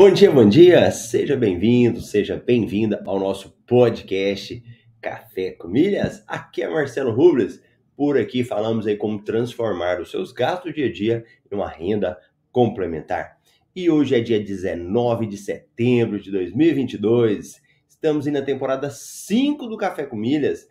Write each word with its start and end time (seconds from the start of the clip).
Bom 0.00 0.10
dia, 0.10 0.30
bom 0.32 0.48
dia! 0.48 0.90
Seja 0.90 1.36
bem-vindo, 1.36 2.00
seja 2.00 2.34
bem-vinda 2.34 3.02
ao 3.04 3.20
nosso 3.20 3.50
podcast 3.66 4.64
Café 4.98 5.50
com 5.50 5.68
Milhas. 5.68 6.24
Aqui 6.26 6.62
é 6.62 6.70
Marcelo 6.70 7.12
Rubles. 7.12 7.60
Por 7.94 8.16
aqui 8.16 8.42
falamos 8.42 8.86
aí 8.86 8.96
como 8.96 9.22
transformar 9.22 10.00
os 10.00 10.10
seus 10.10 10.32
gastos 10.32 10.72
do 10.72 10.74
dia 10.74 10.86
a 10.86 10.90
dia 10.90 11.24
em 11.52 11.54
uma 11.54 11.68
renda 11.68 12.18
complementar. 12.50 13.36
E 13.76 13.90
hoje 13.90 14.14
é 14.14 14.20
dia 14.20 14.42
19 14.42 15.26
de 15.26 15.36
setembro 15.36 16.18
de 16.18 16.30
2022. 16.30 17.60
Estamos 17.86 18.26
aí 18.26 18.32
na 18.32 18.40
temporada 18.40 18.88
5 18.88 19.66
do 19.66 19.76
Café 19.76 20.06
com 20.06 20.16
Milhas 20.16 20.66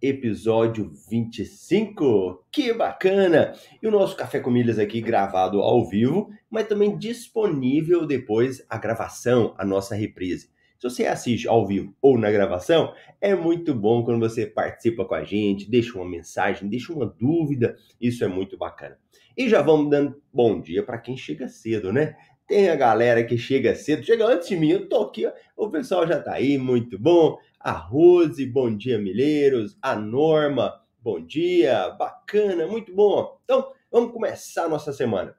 episódio 0.00 0.92
25. 1.08 2.44
Que 2.50 2.72
bacana! 2.72 3.54
E 3.82 3.86
o 3.86 3.90
nosso 3.90 4.16
Café 4.16 4.40
com 4.40 4.50
Milhas 4.50 4.78
aqui 4.78 5.00
gravado 5.00 5.60
ao 5.60 5.88
vivo, 5.88 6.30
mas 6.50 6.68
também 6.68 6.96
disponível 6.96 8.06
depois 8.06 8.64
a 8.68 8.78
gravação, 8.78 9.54
a 9.56 9.64
nossa 9.64 9.94
reprise. 9.94 10.50
Se 10.78 10.90
você 10.90 11.06
assiste 11.06 11.48
ao 11.48 11.66
vivo 11.66 11.94
ou 12.02 12.18
na 12.18 12.30
gravação, 12.30 12.92
é 13.20 13.34
muito 13.34 13.74
bom 13.74 14.04
quando 14.04 14.20
você 14.20 14.46
participa 14.46 15.06
com 15.06 15.14
a 15.14 15.24
gente, 15.24 15.70
deixa 15.70 15.96
uma 15.98 16.08
mensagem, 16.08 16.68
deixa 16.68 16.92
uma 16.92 17.06
dúvida, 17.06 17.76
isso 17.98 18.22
é 18.22 18.28
muito 18.28 18.58
bacana. 18.58 18.98
E 19.36 19.48
já 19.48 19.62
vamos 19.62 19.90
dando 19.90 20.20
bom 20.32 20.60
dia 20.60 20.82
para 20.82 20.98
quem 20.98 21.16
chega 21.16 21.48
cedo, 21.48 21.92
né? 21.92 22.14
Tem 22.46 22.68
a 22.68 22.76
galera 22.76 23.24
que 23.24 23.36
chega 23.38 23.74
cedo, 23.74 24.04
chega 24.04 24.26
antes 24.26 24.48
de 24.48 24.56
mim, 24.56 24.70
eu 24.70 24.88
tô 24.88 25.02
aqui, 25.02 25.26
o 25.56 25.68
pessoal 25.70 26.06
já 26.06 26.20
tá 26.20 26.34
aí, 26.34 26.58
muito 26.58 26.98
bom 26.98 27.38
a 27.66 27.72
Rose, 27.72 28.46
bom 28.46 28.76
dia, 28.76 28.96
Milheiros, 28.96 29.76
a 29.82 29.96
Norma, 29.96 30.80
bom 31.02 31.20
dia, 31.20 31.90
bacana, 31.90 32.64
muito 32.64 32.94
bom. 32.94 33.40
Então, 33.42 33.72
vamos 33.90 34.12
começar 34.12 34.66
a 34.66 34.68
nossa 34.68 34.92
semana. 34.92 35.36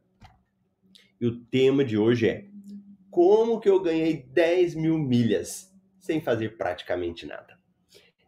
E 1.22 1.25
o 1.25 1.39
tema 1.45 1.86
de 1.86 1.97
hoje 1.97 2.28
é 2.28 2.45
como 3.09 3.61
que 3.61 3.69
eu 3.69 3.81
ganhei 3.81 4.23
10 4.23 4.75
mil 4.75 4.97
milhas 4.97 5.73
sem 6.02 6.19
fazer 6.19 6.58
praticamente 6.58 7.25
nada. 7.25 7.58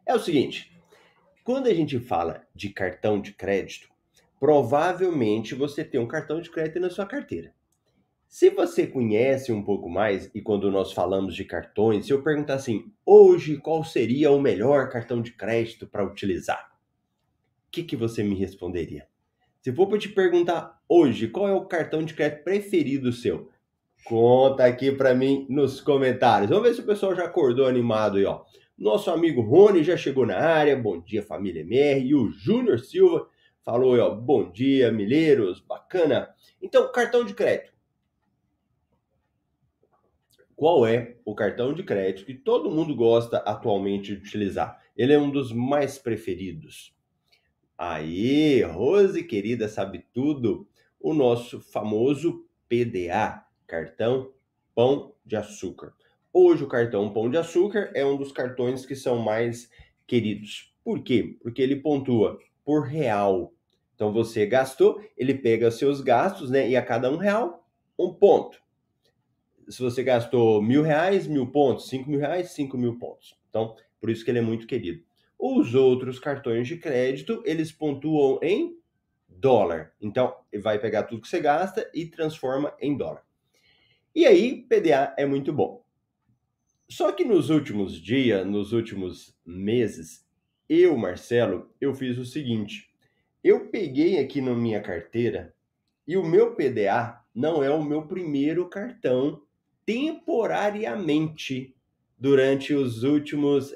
É 0.06 0.16
o 0.16 0.20
seguinte, 0.20 0.72
quando 1.44 1.68
a 1.68 1.74
gente 1.74 2.00
fala 2.00 2.48
de 2.56 2.70
cartão 2.70 3.20
de 3.20 3.34
crédito, 3.34 3.90
provavelmente 4.40 5.54
você 5.54 5.84
tem 5.84 6.00
um 6.00 6.08
cartão 6.08 6.40
de 6.40 6.50
crédito 6.50 6.80
na 6.80 6.90
sua 6.90 7.06
carteira. 7.06 7.54
Se 8.30 8.52
você 8.52 8.86
conhece 8.86 9.52
um 9.52 9.64
pouco 9.64 9.90
mais, 9.90 10.30
e 10.36 10.40
quando 10.40 10.70
nós 10.70 10.94
falamos 10.94 11.34
de 11.34 11.44
cartões, 11.44 12.06
se 12.06 12.14
eu 12.14 12.22
perguntar 12.22 12.54
assim, 12.54 12.94
hoje 13.04 13.58
qual 13.58 13.84
seria 13.84 14.30
o 14.30 14.40
melhor 14.40 14.88
cartão 14.88 15.20
de 15.20 15.32
crédito 15.32 15.88
para 15.88 16.06
utilizar? 16.06 16.72
O 17.68 17.72
que, 17.72 17.82
que 17.82 17.96
você 17.96 18.22
me 18.22 18.36
responderia? 18.36 19.08
Se 19.64 19.74
for 19.74 19.88
para 19.88 19.98
te 19.98 20.10
perguntar 20.10 20.80
hoje 20.88 21.28
qual 21.28 21.48
é 21.48 21.54
o 21.54 21.66
cartão 21.66 22.04
de 22.04 22.14
crédito 22.14 22.44
preferido 22.44 23.12
seu, 23.12 23.50
conta 24.06 24.64
aqui 24.64 24.92
para 24.92 25.16
mim 25.16 25.48
nos 25.50 25.82
comentários. 25.82 26.52
Vamos 26.52 26.68
ver 26.70 26.76
se 26.76 26.82
o 26.82 26.86
pessoal 26.86 27.16
já 27.16 27.26
acordou 27.26 27.66
animado 27.66 28.20
aí, 28.20 28.26
ó. 28.26 28.44
Nosso 28.78 29.10
amigo 29.10 29.42
Rony 29.42 29.84
já 29.84 29.98
chegou 29.98 30.28
na 30.28 30.38
área. 30.38 30.78
Bom 30.78 31.02
dia, 31.02 31.24
família 31.24 31.62
MR. 31.62 32.06
E 32.06 32.14
o 32.14 32.30
Júnior 32.30 32.78
Silva 32.78 33.28
falou 33.66 33.96
aí, 33.96 34.00
ó. 34.00 34.14
Bom 34.14 34.52
dia, 34.52 34.92
milheiros. 34.92 35.60
Bacana. 35.60 36.30
Então, 36.62 36.92
cartão 36.92 37.26
de 37.26 37.34
crédito 37.34 37.79
qual 40.60 40.86
é 40.86 41.16
o 41.24 41.34
cartão 41.34 41.74
de 41.74 41.84
crédito 41.84 42.26
que 42.26 42.34
todo 42.34 42.70
mundo 42.70 42.94
gosta 42.94 43.38
atualmente 43.38 44.14
de 44.14 44.22
utilizar. 44.22 44.78
Ele 44.94 45.14
é 45.14 45.18
um 45.18 45.32
dos 45.32 45.54
mais 45.54 45.98
preferidos. 45.98 46.94
Aí, 47.78 48.62
Rose 48.64 49.24
querida, 49.24 49.70
sabe 49.70 50.04
tudo. 50.14 50.68
O 51.00 51.14
nosso 51.14 51.62
famoso 51.62 52.46
PDA, 52.68 53.42
cartão 53.66 54.34
Pão 54.76 55.14
de 55.26 55.38
Açúcar. 55.38 55.94
Hoje 56.34 56.66
o 56.66 56.68
cartão 56.68 57.14
Pão 57.14 57.30
de 57.30 57.38
Açúcar 57.38 57.90
é 57.96 58.06
um 58.06 58.18
dos 58.18 58.34
cartões 58.34 58.86
que 58.86 58.98
são 58.98 59.18
mais 59.18 59.72
queridos. 60.06 60.76
Por 60.84 61.02
quê? 61.02 61.38
Porque 61.42 61.62
ele 61.62 61.78
pontua 61.78 62.38
por 62.66 62.82
real. 62.82 63.54
Então 63.96 64.12
você 64.12 64.46
gastou, 64.46 65.02
ele 65.18 65.36
pega 65.36 65.72
seus 65.72 66.02
gastos, 66.02 66.50
né? 66.50 66.70
E 66.70 66.76
a 66.76 66.82
cada 66.82 67.10
um 67.10 67.16
real, 67.16 67.66
um 67.98 68.14
ponto 68.14 68.62
se 69.70 69.82
você 69.82 70.04
gastou 70.04 70.62
mil 70.62 70.82
reais, 70.82 71.28
mil 71.28 71.48
pontos, 71.48 71.88
cinco 71.88 72.10
mil 72.10 72.20
reais, 72.20 72.52
cinco 72.52 72.78
mil 72.78 72.98
pontos. 72.98 73.38
Então, 73.50 73.76
por 74.00 74.10
isso 74.10 74.26
que 74.26 74.32
ele 74.32 74.40
é 74.40 74.42
muito 74.44 74.66
querido. 74.66 75.04
Os 75.38 75.76
outros 75.76 76.20
cartões 76.20 76.68
de 76.68 76.78
crédito, 76.78 77.42
eles 77.46 77.72
pontuam 77.72 78.40
em 78.42 78.78
dólar. 79.28 79.94
Então, 80.02 80.36
vai 80.62 80.80
pegar 80.80 81.04
tudo 81.04 81.22
que 81.22 81.28
você 81.28 81.40
gasta 81.40 81.90
e 81.94 82.06
transforma 82.06 82.74
em 82.80 82.98
dólar. 82.98 83.24
E 84.14 84.26
aí, 84.26 84.64
PDA 84.64 85.14
é 85.18 85.26
muito 85.26 85.54
bom. 85.54 85.84
Só 86.90 87.12
que 87.12 87.24
nos 87.24 87.50
últimos 87.50 87.94
dias, 88.02 88.46
nos 88.46 88.74
últimos 88.74 89.38
meses, 89.46 90.28
eu, 90.68 90.98
Marcelo, 90.98 91.70
eu 91.80 91.94
fiz 91.94 92.18
o 92.18 92.26
seguinte. 92.26 92.90
Eu 93.44 93.70
peguei 93.70 94.20
aqui 94.20 94.42
na 94.42 94.56
minha 94.56 94.82
carteira 94.82 95.54
e 96.08 96.18
o 96.18 96.26
meu 96.26 96.56
PDA 96.56 97.24
não 97.34 97.64
é 97.64 97.70
o 97.70 97.84
meu 97.84 98.08
primeiro 98.08 98.68
cartão 98.68 99.42
temporariamente 99.90 101.76
durante 102.16 102.76
os 102.76 103.02
últimos 103.02 103.76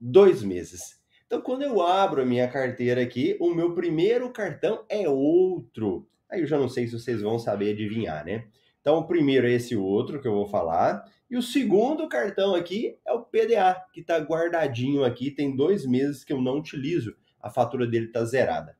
dois 0.00 0.40
meses. 0.40 1.00
Então, 1.26 1.42
quando 1.42 1.62
eu 1.62 1.82
abro 1.82 2.22
a 2.22 2.24
minha 2.24 2.46
carteira 2.46 3.02
aqui, 3.02 3.36
o 3.40 3.52
meu 3.52 3.74
primeiro 3.74 4.30
cartão 4.30 4.84
é 4.88 5.08
outro. 5.08 6.06
Aí 6.30 6.42
eu 6.42 6.46
já 6.46 6.56
não 6.56 6.68
sei 6.68 6.86
se 6.86 6.92
vocês 6.92 7.22
vão 7.22 7.40
saber 7.40 7.72
adivinhar, 7.72 8.24
né? 8.24 8.46
Então, 8.80 8.98
o 8.98 9.04
primeiro 9.04 9.48
é 9.48 9.50
esse 9.50 9.74
outro 9.74 10.22
que 10.22 10.28
eu 10.28 10.32
vou 10.32 10.46
falar. 10.46 11.10
E 11.28 11.36
o 11.36 11.42
segundo 11.42 12.08
cartão 12.08 12.54
aqui 12.54 12.96
é 13.04 13.12
o 13.12 13.22
PDA, 13.22 13.84
que 13.92 14.00
está 14.00 14.18
guardadinho 14.18 15.02
aqui. 15.02 15.28
Tem 15.28 15.56
dois 15.56 15.84
meses 15.84 16.22
que 16.22 16.32
eu 16.32 16.40
não 16.40 16.58
utilizo. 16.58 17.16
A 17.40 17.50
fatura 17.50 17.84
dele 17.84 18.06
está 18.06 18.24
zerada. 18.24 18.76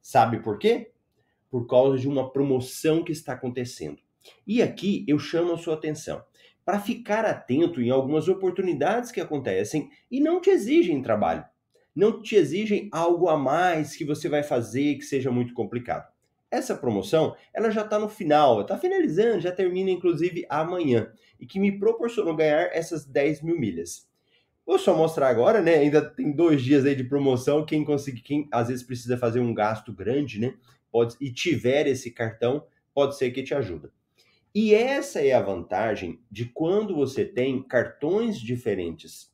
Sabe 0.00 0.38
por 0.38 0.60
quê? 0.60 0.92
Por 1.50 1.66
causa 1.66 1.98
de 1.98 2.06
uma 2.06 2.30
promoção 2.30 3.02
que 3.02 3.10
está 3.10 3.32
acontecendo. 3.32 4.03
E 4.46 4.62
aqui 4.62 5.04
eu 5.08 5.18
chamo 5.18 5.52
a 5.52 5.58
sua 5.58 5.74
atenção 5.74 6.24
para 6.64 6.80
ficar 6.80 7.24
atento 7.24 7.80
em 7.80 7.90
algumas 7.90 8.26
oportunidades 8.26 9.10
que 9.10 9.20
acontecem 9.20 9.90
e 10.10 10.20
não 10.20 10.40
te 10.40 10.50
exigem 10.50 11.02
trabalho. 11.02 11.44
Não 11.94 12.22
te 12.22 12.34
exigem 12.34 12.88
algo 12.90 13.28
a 13.28 13.36
mais 13.36 13.94
que 13.94 14.04
você 14.04 14.28
vai 14.28 14.42
fazer 14.42 14.96
que 14.96 15.04
seja 15.04 15.30
muito 15.30 15.54
complicado. 15.54 16.12
Essa 16.50 16.74
promoção, 16.74 17.36
ela 17.52 17.70
já 17.70 17.82
está 17.82 17.98
no 17.98 18.08
final, 18.08 18.62
está 18.62 18.78
finalizando, 18.78 19.40
já 19.40 19.52
termina 19.52 19.90
inclusive 19.90 20.46
amanhã, 20.48 21.12
e 21.38 21.46
que 21.46 21.60
me 21.60 21.78
proporcionou 21.78 22.34
ganhar 22.34 22.70
essas 22.72 23.04
10 23.04 23.42
mil 23.42 23.58
milhas. 23.58 24.08
Vou 24.66 24.78
só 24.78 24.96
mostrar 24.96 25.28
agora, 25.28 25.60
né? 25.60 25.74
Ainda 25.74 26.00
tem 26.00 26.32
dois 26.32 26.62
dias 26.62 26.86
aí 26.86 26.94
de 26.94 27.04
promoção. 27.04 27.66
Quem 27.66 27.84
conseguir, 27.84 28.22
quem 28.22 28.48
às 28.50 28.68
vezes 28.68 28.82
precisa 28.82 29.18
fazer 29.18 29.40
um 29.40 29.52
gasto 29.52 29.92
grande, 29.92 30.40
né? 30.40 30.54
Pode, 30.90 31.16
e 31.20 31.30
tiver 31.30 31.86
esse 31.86 32.10
cartão, 32.10 32.64
pode 32.94 33.18
ser 33.18 33.30
que 33.30 33.42
te 33.42 33.54
ajuda. 33.54 33.92
E 34.54 34.72
essa 34.72 35.20
é 35.20 35.32
a 35.32 35.42
vantagem 35.42 36.20
de 36.30 36.44
quando 36.44 36.94
você 36.94 37.24
tem 37.24 37.60
cartões 37.62 38.38
diferentes. 38.38 39.32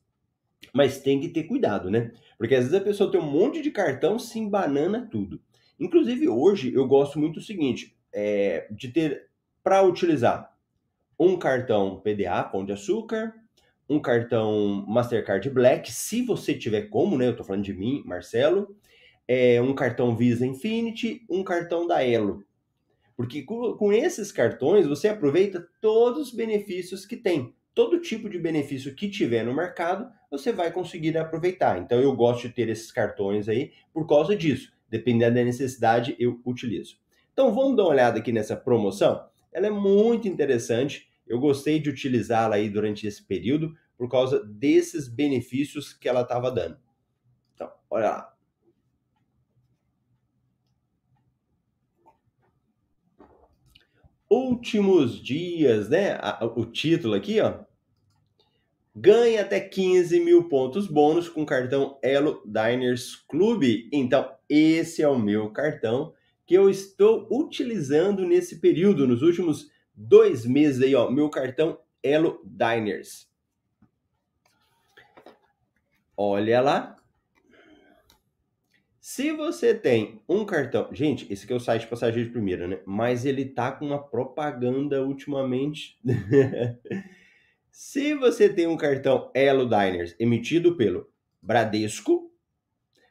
Mas 0.73 0.99
tem 0.99 1.19
que 1.19 1.29
ter 1.29 1.43
cuidado, 1.43 1.91
né? 1.91 2.11
Porque 2.37 2.55
às 2.55 2.63
vezes 2.63 2.79
a 2.79 2.83
pessoa 2.83 3.11
tem 3.11 3.19
um 3.19 3.31
monte 3.31 3.61
de 3.61 3.69
cartão, 3.69 4.17
se 4.17 4.39
embanana 4.39 5.07
tudo. 5.11 5.39
Inclusive 5.79 6.27
hoje 6.27 6.73
eu 6.73 6.87
gosto 6.87 7.19
muito 7.19 7.35
do 7.35 7.45
seguinte, 7.45 7.95
é, 8.11 8.67
de 8.71 8.87
ter 8.87 9.29
para 9.63 9.83
utilizar 9.83 10.51
um 11.19 11.37
cartão 11.37 12.01
PDA, 12.01 12.43
Pão 12.43 12.65
de 12.65 12.71
Açúcar, 12.71 13.35
um 13.87 13.99
cartão 13.99 14.83
Mastercard 14.87 15.47
Black, 15.51 15.91
se 15.91 16.23
você 16.23 16.55
tiver 16.55 16.83
como, 16.83 17.15
né? 17.15 17.27
Eu 17.27 17.35
tô 17.35 17.43
falando 17.43 17.63
de 17.63 17.73
mim, 17.73 18.01
Marcelo, 18.05 18.75
é, 19.27 19.61
um 19.61 19.75
cartão 19.75 20.15
Visa 20.15 20.47
Infinity, 20.47 21.25
um 21.29 21.43
cartão 21.43 21.85
da 21.85 22.03
Elo. 22.03 22.43
Porque 23.21 23.43
com, 23.43 23.93
esses 23.93 24.31
cartões 24.31 24.87
você 24.87 25.07
aproveita 25.07 25.63
todos 25.79 26.29
os 26.29 26.33
benefícios 26.33 27.05
que 27.05 27.15
tem. 27.15 27.53
Todo 27.71 28.01
tipo 28.01 28.27
de 28.27 28.39
benefício 28.39 28.95
que 28.95 29.07
tiver 29.07 29.45
no 29.45 29.53
mercado, 29.53 30.11
você 30.31 30.51
vai 30.51 30.71
conseguir 30.71 31.15
aproveitar. 31.15 31.77
Então 31.77 32.01
eu 32.01 32.15
gosto 32.15 32.47
de 32.47 32.53
ter 32.55 32.67
esses 32.67 32.91
cartões 32.91 33.47
aí 33.47 33.73
por 33.93 34.07
causa 34.07 34.35
disso. 34.35 34.73
Dependendo 34.89 35.35
da 35.35 35.43
necessidade, 35.43 36.15
eu 36.17 36.41
utilizo. 36.43 36.97
Então 37.31 37.53
vamos 37.53 37.77
dar 37.77 37.83
uma 37.83 37.91
olhada 37.91 38.17
aqui 38.17 38.31
nessa 38.31 38.55
promoção. 38.55 39.23
Ela 39.53 39.67
é 39.67 39.71
muito 39.71 40.27
interessante. 40.27 41.07
Eu 41.27 41.39
gostei 41.39 41.79
de 41.79 41.91
utilizá-la 41.91 42.55
aí 42.55 42.71
durante 42.71 43.05
esse 43.05 43.23
período 43.23 43.71
por 43.95 44.09
causa 44.09 44.43
desses 44.43 45.07
benefícios 45.07 45.93
que 45.93 46.09
ela 46.09 46.21
estava 46.21 46.49
dando. 46.49 46.79
Então, 47.53 47.71
olha 47.87 48.09
lá. 48.09 48.30
Últimos 54.31 55.21
dias, 55.21 55.89
né? 55.89 56.17
O 56.55 56.65
título 56.65 57.15
aqui, 57.15 57.41
ó. 57.41 57.59
Ganha 58.95 59.41
até 59.41 59.59
15 59.59 60.19
mil 60.21 60.47
pontos 60.47 60.87
bônus 60.87 61.27
com 61.27 61.45
cartão 61.45 61.99
Elo 62.01 62.41
Diners 62.45 63.15
Club. 63.27 63.63
Então, 63.91 64.33
esse 64.49 65.01
é 65.01 65.07
o 65.07 65.19
meu 65.19 65.49
cartão 65.51 66.13
que 66.45 66.53
eu 66.53 66.69
estou 66.69 67.27
utilizando 67.29 68.25
nesse 68.25 68.59
período, 68.59 69.07
nos 69.07 69.21
últimos 69.21 69.69
dois 69.93 70.45
meses 70.45 70.81
aí, 70.81 70.95
ó. 70.95 71.11
Meu 71.11 71.29
cartão 71.29 71.79
Elo 72.01 72.41
Diners. 72.45 73.29
Olha 76.15 76.61
lá. 76.61 77.00
Se 79.01 79.31
você 79.31 79.73
tem 79.73 80.21
um 80.29 80.45
cartão. 80.45 80.87
Gente, 80.93 81.25
esse 81.33 81.43
aqui 81.43 81.53
é 81.53 81.55
o 81.55 81.59
site 81.59 81.87
passageiro 81.87 82.27
de 82.27 82.31
primeira, 82.31 82.67
né? 82.67 82.81
Mas 82.85 83.25
ele 83.25 83.45
tá 83.45 83.71
com 83.71 83.87
uma 83.87 83.97
propaganda 83.97 85.03
ultimamente. 85.03 85.99
Se 87.71 88.13
você 88.13 88.47
tem 88.47 88.67
um 88.67 88.77
cartão 88.77 89.31
Elo 89.33 89.67
Diners 89.67 90.15
emitido 90.19 90.77
pelo 90.77 91.09
Bradesco, 91.41 92.31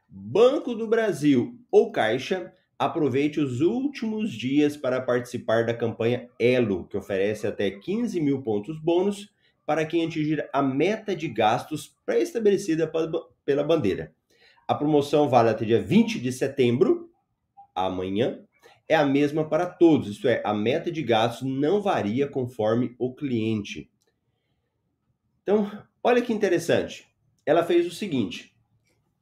Banco 0.08 0.76
do 0.76 0.86
Brasil 0.86 1.58
ou 1.72 1.90
Caixa, 1.90 2.54
aproveite 2.78 3.40
os 3.40 3.60
últimos 3.60 4.30
dias 4.30 4.76
para 4.76 5.00
participar 5.00 5.66
da 5.66 5.74
campanha 5.74 6.30
Elo, 6.38 6.86
que 6.86 6.96
oferece 6.96 7.48
até 7.48 7.68
15 7.68 8.20
mil 8.20 8.42
pontos 8.42 8.78
bônus 8.80 9.28
para 9.66 9.84
quem 9.84 10.06
atingir 10.06 10.48
a 10.52 10.62
meta 10.62 11.16
de 11.16 11.26
gastos 11.26 11.96
pré-estabelecida 12.06 12.88
pela 13.44 13.64
bandeira. 13.64 14.14
A 14.70 14.74
promoção 14.76 15.28
vale 15.28 15.48
até 15.48 15.64
dia 15.64 15.82
20 15.82 16.20
de 16.20 16.30
setembro, 16.30 17.10
amanhã, 17.74 18.38
é 18.88 18.94
a 18.94 19.04
mesma 19.04 19.44
para 19.44 19.66
todos, 19.66 20.06
isto 20.06 20.28
é, 20.28 20.40
a 20.44 20.54
meta 20.54 20.92
de 20.92 21.02
gastos 21.02 21.48
não 21.48 21.82
varia 21.82 22.28
conforme 22.28 22.94
o 22.96 23.12
cliente. 23.12 23.90
Então, 25.42 25.68
olha 26.04 26.22
que 26.22 26.32
interessante. 26.32 27.08
Ela 27.44 27.64
fez 27.64 27.84
o 27.84 27.90
seguinte: 27.90 28.54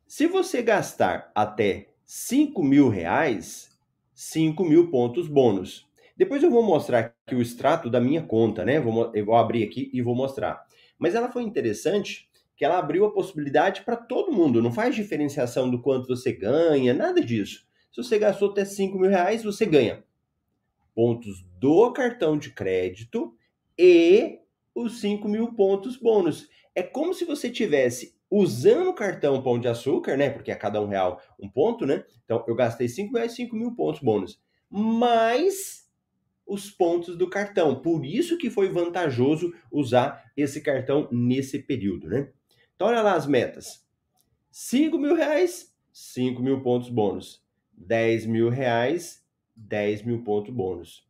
se 0.07 0.27
você 0.27 0.61
gastar 0.61 1.33
até 1.35 1.95
5 2.05 2.63
mil 2.63 2.91
reais, 2.91 3.75
5 4.13 4.63
mil 4.63 4.91
pontos 4.91 5.29
bônus. 5.29 5.89
Depois 6.15 6.43
eu 6.43 6.51
vou 6.51 6.63
mostrar 6.63 7.15
aqui 7.27 7.35
o 7.35 7.41
extrato 7.41 7.89
da 7.89 8.03
minha 8.03 8.21
conta, 8.23 8.67
né? 8.67 8.79
Vou, 8.79 9.11
eu 9.15 9.25
vou 9.25 9.37
abrir 9.37 9.65
aqui 9.65 9.91
e 9.95 10.03
vou 10.03 10.15
mostrar. 10.15 10.63
Mas 10.99 11.15
ela 11.15 11.33
foi 11.33 11.43
interessante 11.43 12.28
que 12.59 12.65
ela 12.65 12.77
abriu 12.77 13.05
a 13.07 13.13
possibilidade 13.13 13.83
para 13.83 13.97
todo 13.97 14.33
mundo. 14.33 14.61
Não 14.61 14.73
faz 14.73 14.93
diferenciação 14.93 15.71
do 15.71 15.81
quanto 15.81 16.09
você 16.09 16.33
ganha, 16.33 16.93
nada 16.93 17.25
disso. 17.25 17.65
Se 17.93 18.03
você 18.03 18.19
gastou 18.19 18.51
até 18.51 18.65
5 18.65 18.99
mil 18.99 19.09
reais, 19.09 19.45
você 19.45 19.65
ganha 19.65 20.03
pontos 20.93 21.47
do 21.61 21.93
cartão 21.93 22.37
de 22.37 22.51
crédito 22.51 23.33
e 23.79 24.41
os 24.75 25.01
5 25.01 25.29
mil 25.29 25.55
pontos 25.55 25.97
bônus. 25.97 26.49
É 26.75 26.83
como 26.83 27.15
se 27.15 27.25
você 27.25 27.49
tivesse 27.49 28.19
usando 28.29 28.89
o 28.89 28.95
cartão 28.95 29.41
Pão 29.41 29.61
de 29.61 29.69
Açúcar, 29.69 30.17
né? 30.17 30.29
Porque 30.29 30.51
a 30.51 30.57
cada 30.57 30.83
um 30.83 30.89
real 30.89 31.23
um 31.41 31.49
ponto, 31.49 31.87
né? 31.87 32.05
Então 32.25 32.45
eu 32.49 32.57
gastei 32.57 32.89
5 32.89 33.15
reais, 33.15 33.37
5 33.37 33.55
mil 33.55 33.73
pontos 33.77 34.03
bônus. 34.03 34.41
Mais 34.69 35.89
os 36.45 36.69
pontos 36.69 37.17
do 37.17 37.31
cartão. 37.31 37.81
Por 37.81 38.05
isso 38.05 38.37
que 38.37 38.51
foi 38.51 38.69
vantajoso 38.69 39.55
usar 39.71 40.33
esse 40.37 40.61
cartão 40.61 41.09
nesse 41.13 41.61
período, 41.61 42.09
né? 42.09 42.33
Então 42.79 42.87
olha 42.87 43.03
lá 43.03 43.15
as 43.15 43.27
metas. 43.27 43.85
5 44.53 44.97
mil 44.97 45.17
reais, 45.17 45.75
5 45.93 46.41
mil 46.41 46.63
pontos 46.63 46.89
bônus. 46.89 47.43
10 47.77 48.25
mil 48.27 48.49
reais, 48.51 49.21
10 49.57 50.05
mil 50.05 50.23
pontos 50.23 50.55
bônus. 50.55 51.05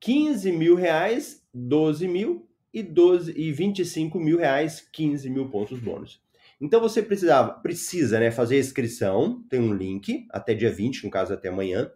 15 0.00 0.50
mil 0.50 0.74
reais, 0.74 1.46
12 1.54 2.08
mil 2.08 2.48
e, 2.72 2.82
12, 2.82 3.40
e 3.40 3.52
25 3.52 4.18
mil 4.18 4.36
reais, 4.36 4.80
15 4.92 5.30
mil 5.30 5.48
pontos 5.48 5.78
bônus. 5.78 6.20
Então 6.60 6.80
você 6.80 7.00
precisava, 7.00 7.52
precisa 7.52 8.18
né, 8.18 8.32
fazer 8.32 8.56
a 8.56 8.58
inscrição, 8.58 9.44
tem 9.48 9.60
um 9.60 9.72
link, 9.72 10.26
até 10.28 10.54
dia 10.54 10.72
20, 10.72 11.04
no 11.04 11.10
caso 11.10 11.32
até 11.32 11.50
amanhã, 11.50 11.88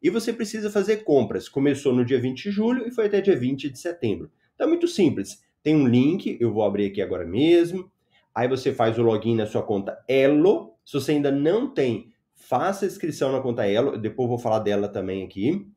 e 0.00 0.08
você 0.08 0.32
precisa 0.32 0.70
fazer 0.70 0.98
compras. 0.98 1.48
Começou 1.48 1.92
no 1.92 2.04
dia 2.04 2.20
20 2.20 2.44
de 2.44 2.50
julho 2.52 2.86
e 2.86 2.92
foi 2.92 3.06
até 3.06 3.20
dia 3.20 3.36
20 3.36 3.68
de 3.68 3.78
setembro. 3.80 4.30
Então 4.54 4.68
é 4.68 4.70
muito 4.70 4.86
simples. 4.86 5.42
Tem 5.64 5.74
um 5.74 5.88
link, 5.88 6.38
eu 6.40 6.52
vou 6.52 6.62
abrir 6.62 6.86
aqui 6.86 7.02
agora 7.02 7.26
mesmo. 7.26 7.90
Aí 8.34 8.48
você 8.48 8.72
faz 8.72 8.98
o 8.98 9.02
login 9.02 9.36
na 9.36 9.46
sua 9.46 9.62
conta 9.62 10.02
Elo. 10.08 10.74
Se 10.84 10.94
você 10.94 11.12
ainda 11.12 11.30
não 11.30 11.72
tem, 11.72 12.12
faça 12.34 12.84
a 12.84 12.88
inscrição 12.88 13.32
na 13.32 13.40
conta 13.40 13.66
Elo. 13.66 13.98
Depois 13.98 14.28
vou 14.28 14.38
falar 14.38 14.60
dela 14.60 14.88
também 14.88 15.24
aqui. 15.24 15.68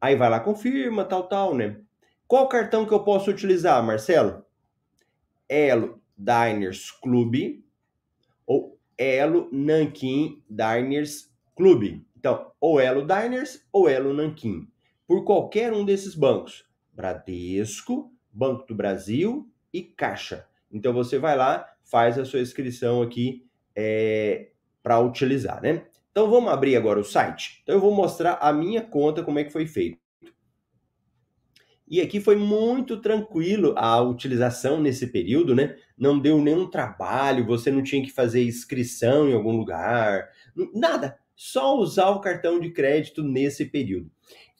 Aí 0.00 0.16
vai 0.16 0.30
lá, 0.30 0.40
confirma, 0.40 1.04
tal, 1.04 1.24
tal, 1.28 1.54
né? 1.54 1.80
Qual 2.26 2.48
cartão 2.48 2.86
que 2.86 2.94
eu 2.94 3.04
posso 3.04 3.30
utilizar, 3.30 3.84
Marcelo? 3.84 4.44
Elo 5.48 6.00
Diners 6.16 6.90
Club 6.90 7.60
ou 8.46 8.78
Elo 8.96 9.48
Nankin 9.52 10.42
Diners 10.48 11.30
Club. 11.56 12.00
Então, 12.16 12.52
ou 12.60 12.78
Elo 12.78 13.06
Diners 13.06 13.66
ou 13.72 13.88
Elo 13.88 14.14
Nankin. 14.14 14.68
Por 15.06 15.24
qualquer 15.24 15.72
um 15.72 15.84
desses 15.84 16.14
bancos. 16.14 16.64
Bradesco, 16.92 18.12
Banco 18.32 18.66
do 18.66 18.74
Brasil 18.74 19.50
e 19.72 19.82
Caixa. 19.82 20.46
Então 20.70 20.92
você 20.92 21.18
vai 21.18 21.36
lá, 21.36 21.66
faz 21.90 22.18
a 22.18 22.24
sua 22.24 22.40
inscrição 22.40 23.02
aqui 23.02 23.44
é, 23.74 24.50
para 24.82 25.00
utilizar, 25.00 25.60
né? 25.60 25.84
Então 26.10 26.30
vamos 26.30 26.52
abrir 26.52 26.76
agora 26.76 27.00
o 27.00 27.04
site. 27.04 27.60
Então 27.62 27.74
eu 27.74 27.80
vou 27.80 27.94
mostrar 27.94 28.38
a 28.40 28.52
minha 28.52 28.82
conta 28.82 29.22
como 29.22 29.38
é 29.38 29.44
que 29.44 29.52
foi 29.52 29.66
feito. 29.66 29.98
E 31.86 32.00
aqui 32.00 32.20
foi 32.20 32.36
muito 32.36 33.00
tranquilo 33.00 33.74
a 33.76 34.00
utilização 34.00 34.80
nesse 34.80 35.08
período, 35.08 35.56
né? 35.56 35.76
Não 35.98 36.20
deu 36.20 36.40
nenhum 36.40 36.70
trabalho, 36.70 37.44
você 37.44 37.68
não 37.68 37.82
tinha 37.82 38.00
que 38.00 38.12
fazer 38.12 38.44
inscrição 38.44 39.28
em 39.28 39.34
algum 39.34 39.56
lugar, 39.56 40.28
nada. 40.72 41.18
Só 41.34 41.76
usar 41.76 42.10
o 42.10 42.20
cartão 42.20 42.60
de 42.60 42.70
crédito 42.70 43.24
nesse 43.24 43.64
período. 43.64 44.08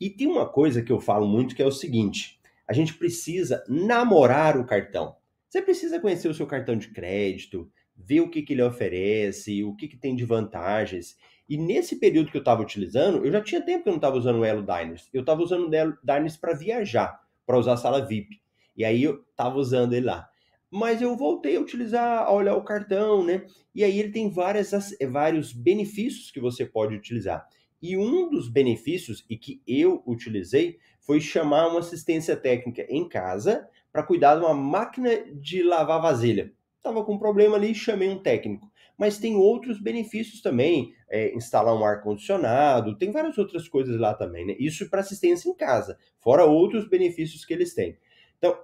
E 0.00 0.10
tem 0.10 0.26
uma 0.26 0.48
coisa 0.48 0.82
que 0.82 0.90
eu 0.90 0.98
falo 0.98 1.28
muito 1.28 1.54
que 1.54 1.62
é 1.62 1.66
o 1.66 1.70
seguinte: 1.70 2.40
a 2.66 2.72
gente 2.72 2.94
precisa 2.94 3.62
namorar 3.68 4.56
o 4.56 4.66
cartão. 4.66 5.14
Você 5.50 5.60
precisa 5.60 5.98
conhecer 5.98 6.28
o 6.28 6.34
seu 6.34 6.46
cartão 6.46 6.76
de 6.76 6.90
crédito, 6.90 7.68
ver 7.96 8.20
o 8.20 8.30
que, 8.30 8.40
que 8.40 8.52
ele 8.52 8.62
oferece, 8.62 9.64
o 9.64 9.74
que, 9.74 9.88
que 9.88 9.96
tem 9.96 10.14
de 10.14 10.24
vantagens. 10.24 11.16
E 11.48 11.58
nesse 11.58 11.98
período 11.98 12.30
que 12.30 12.36
eu 12.36 12.40
estava 12.40 12.62
utilizando, 12.62 13.26
eu 13.26 13.32
já 13.32 13.40
tinha 13.40 13.60
tempo 13.60 13.82
que 13.82 13.88
eu 13.88 13.92
não 13.92 13.98
estava 13.98 14.16
usando 14.16 14.38
o 14.38 14.44
Elo 14.44 14.62
Diners. 14.62 15.08
Eu 15.12 15.22
estava 15.22 15.42
usando 15.42 15.68
o 15.68 15.74
Elo 15.74 15.98
Diners 16.04 16.36
para 16.36 16.54
viajar, 16.54 17.20
para 17.44 17.58
usar 17.58 17.72
a 17.72 17.76
sala 17.76 18.06
VIP. 18.06 18.40
E 18.76 18.84
aí 18.84 19.02
eu 19.02 19.24
estava 19.28 19.58
usando 19.58 19.92
ele 19.92 20.06
lá. 20.06 20.30
Mas 20.70 21.02
eu 21.02 21.16
voltei 21.16 21.56
a 21.56 21.60
utilizar, 21.60 22.22
a 22.22 22.32
olhar 22.32 22.54
o 22.54 22.62
cartão, 22.62 23.24
né? 23.24 23.44
E 23.74 23.82
aí 23.82 23.98
ele 23.98 24.12
tem 24.12 24.30
várias, 24.30 24.70
vários 25.10 25.52
benefícios 25.52 26.30
que 26.30 26.38
você 26.38 26.64
pode 26.64 26.94
utilizar. 26.94 27.44
E 27.82 27.96
um 27.96 28.28
dos 28.28 28.48
benefícios, 28.48 29.24
e 29.28 29.36
que 29.36 29.62
eu 29.66 30.02
utilizei, 30.06 30.78
foi 31.00 31.20
chamar 31.20 31.68
uma 31.68 31.80
assistência 31.80 32.36
técnica 32.36 32.86
em 32.88 33.08
casa 33.08 33.68
para 33.92 34.02
cuidar 34.02 34.36
de 34.36 34.44
uma 34.44 34.54
máquina 34.54 35.10
de 35.32 35.62
lavar 35.62 36.00
vasilha. 36.00 36.52
Estava 36.76 37.04
com 37.04 37.14
um 37.14 37.18
problema 37.18 37.56
ali, 37.56 37.74
chamei 37.74 38.08
um 38.08 38.18
técnico 38.18 38.70
mas 39.00 39.16
tem 39.16 39.34
outros 39.34 39.80
benefícios 39.80 40.42
também, 40.42 40.94
é, 41.08 41.34
instalar 41.34 41.74
um 41.74 41.82
ar-condicionado, 41.82 42.98
tem 42.98 43.10
várias 43.10 43.38
outras 43.38 43.66
coisas 43.66 43.98
lá 43.98 44.12
também, 44.12 44.44
né? 44.44 44.54
Isso 44.58 44.90
para 44.90 45.00
assistência 45.00 45.48
em 45.48 45.54
casa, 45.54 45.98
fora 46.18 46.44
outros 46.44 46.86
benefícios 46.86 47.42
que 47.42 47.54
eles 47.54 47.72
têm. 47.72 47.96
Então, 48.36 48.54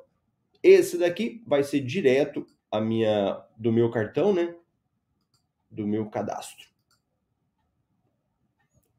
esse 0.62 0.98
daqui 0.98 1.42
vai 1.46 1.64
ser 1.64 1.80
direto 1.80 2.46
a 2.70 2.78
minha 2.82 3.42
do 3.56 3.72
meu 3.72 3.90
cartão, 3.90 4.34
né? 4.34 4.54
Do 5.70 5.86
meu 5.86 6.04
cadastro. 6.10 6.68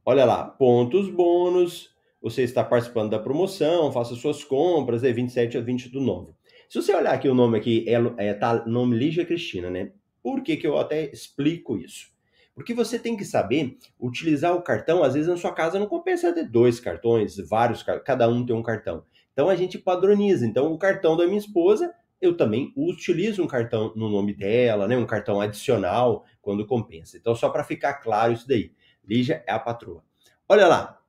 Olha 0.10 0.24
lá, 0.24 0.46
pontos 0.46 1.10
bônus, 1.10 1.94
você 2.22 2.44
está 2.44 2.64
participando 2.64 3.10
da 3.10 3.20
promoção, 3.20 3.92
faça 3.92 4.16
suas 4.16 4.42
compras, 4.42 5.04
é 5.04 5.12
27 5.12 5.58
a 5.58 5.60
20 5.60 5.90
do 5.90 6.00
9. 6.00 6.32
Se 6.70 6.82
você 6.82 6.96
olhar 6.96 7.14
aqui 7.14 7.28
o 7.28 7.34
nome 7.34 7.58
aqui, 7.58 7.84
é, 7.86 8.30
é 8.30 8.34
tá 8.34 8.66
nome 8.66 8.96
Lígia 8.96 9.26
Cristina, 9.26 9.70
né? 9.70 9.92
Por 10.24 10.42
que, 10.42 10.56
que 10.56 10.66
eu 10.66 10.78
até 10.78 11.12
explico 11.12 11.76
isso? 11.76 12.08
Porque 12.56 12.74
você 12.74 12.98
tem 12.98 13.18
que 13.18 13.26
saber 13.26 13.78
utilizar 14.00 14.56
o 14.56 14.62
cartão, 14.62 15.04
às 15.04 15.14
vezes 15.14 15.28
na 15.28 15.36
sua 15.36 15.52
casa 15.52 15.78
não 15.78 15.88
compensa 15.88 16.32
ter 16.32 16.50
dois 16.50 16.80
cartões, 16.80 17.36
vários, 17.36 17.84
cada 17.84 18.30
um 18.30 18.46
tem 18.46 18.56
um 18.56 18.64
cartão. 18.64 19.04
Então 19.34 19.50
a 19.50 19.58
gente 19.58 19.78
padroniza. 19.78 20.48
Então 20.48 20.72
o 20.72 20.78
cartão 20.78 21.18
da 21.18 21.26
minha 21.26 21.38
esposa, 21.38 21.94
eu 22.22 22.38
também 22.38 22.72
utilizo 22.78 23.44
um 23.44 23.48
cartão 23.48 23.92
no 23.94 24.08
nome 24.08 24.34
dela, 24.34 24.88
né? 24.88 24.96
Um 24.96 25.06
cartão 25.06 25.42
adicional 25.42 26.24
quando 26.42 26.66
compensa. 26.66 27.18
Então 27.18 27.36
só 27.36 27.50
para 27.50 27.66
ficar 27.66 27.96
claro 27.96 28.32
isso 28.32 28.48
daí. 28.48 28.72
Lígia 29.08 29.44
é 29.48 29.52
a 29.52 29.60
patroa. 29.60 30.04
Olha 30.50 30.68
lá, 30.68 31.02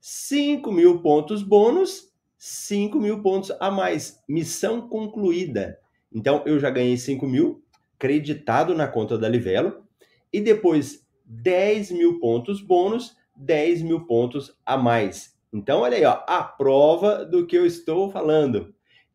5 0.00 0.72
mil 0.72 1.02
pontos 1.02 1.42
bônus, 1.42 2.12
5 2.36 2.98
mil 2.98 3.20
pontos 3.20 3.50
a 3.60 3.70
mais. 3.70 4.22
Missão 4.28 4.88
concluída. 4.88 5.78
Então 6.12 6.42
eu 6.46 6.58
já 6.58 6.70
ganhei 6.70 6.96
5 6.96 7.26
mil, 7.26 7.62
creditado 7.98 8.74
na 8.74 8.88
conta 8.88 9.18
da 9.18 9.28
Livelo, 9.28 9.82
e 10.32 10.40
depois 10.40 11.06
10 11.24 11.90
mil 11.90 12.18
pontos 12.18 12.62
bônus, 12.62 13.16
10 13.36 13.82
mil 13.82 14.06
pontos 14.06 14.56
a 14.64 14.76
mais. 14.76 15.36
Então, 15.52 15.80
olha 15.80 15.96
aí, 15.96 16.04
ó, 16.04 16.22
a 16.26 16.42
prova 16.42 17.24
do 17.24 17.46
que 17.46 17.56
eu 17.56 17.64
estou 17.64 18.10
falando. 18.10 18.74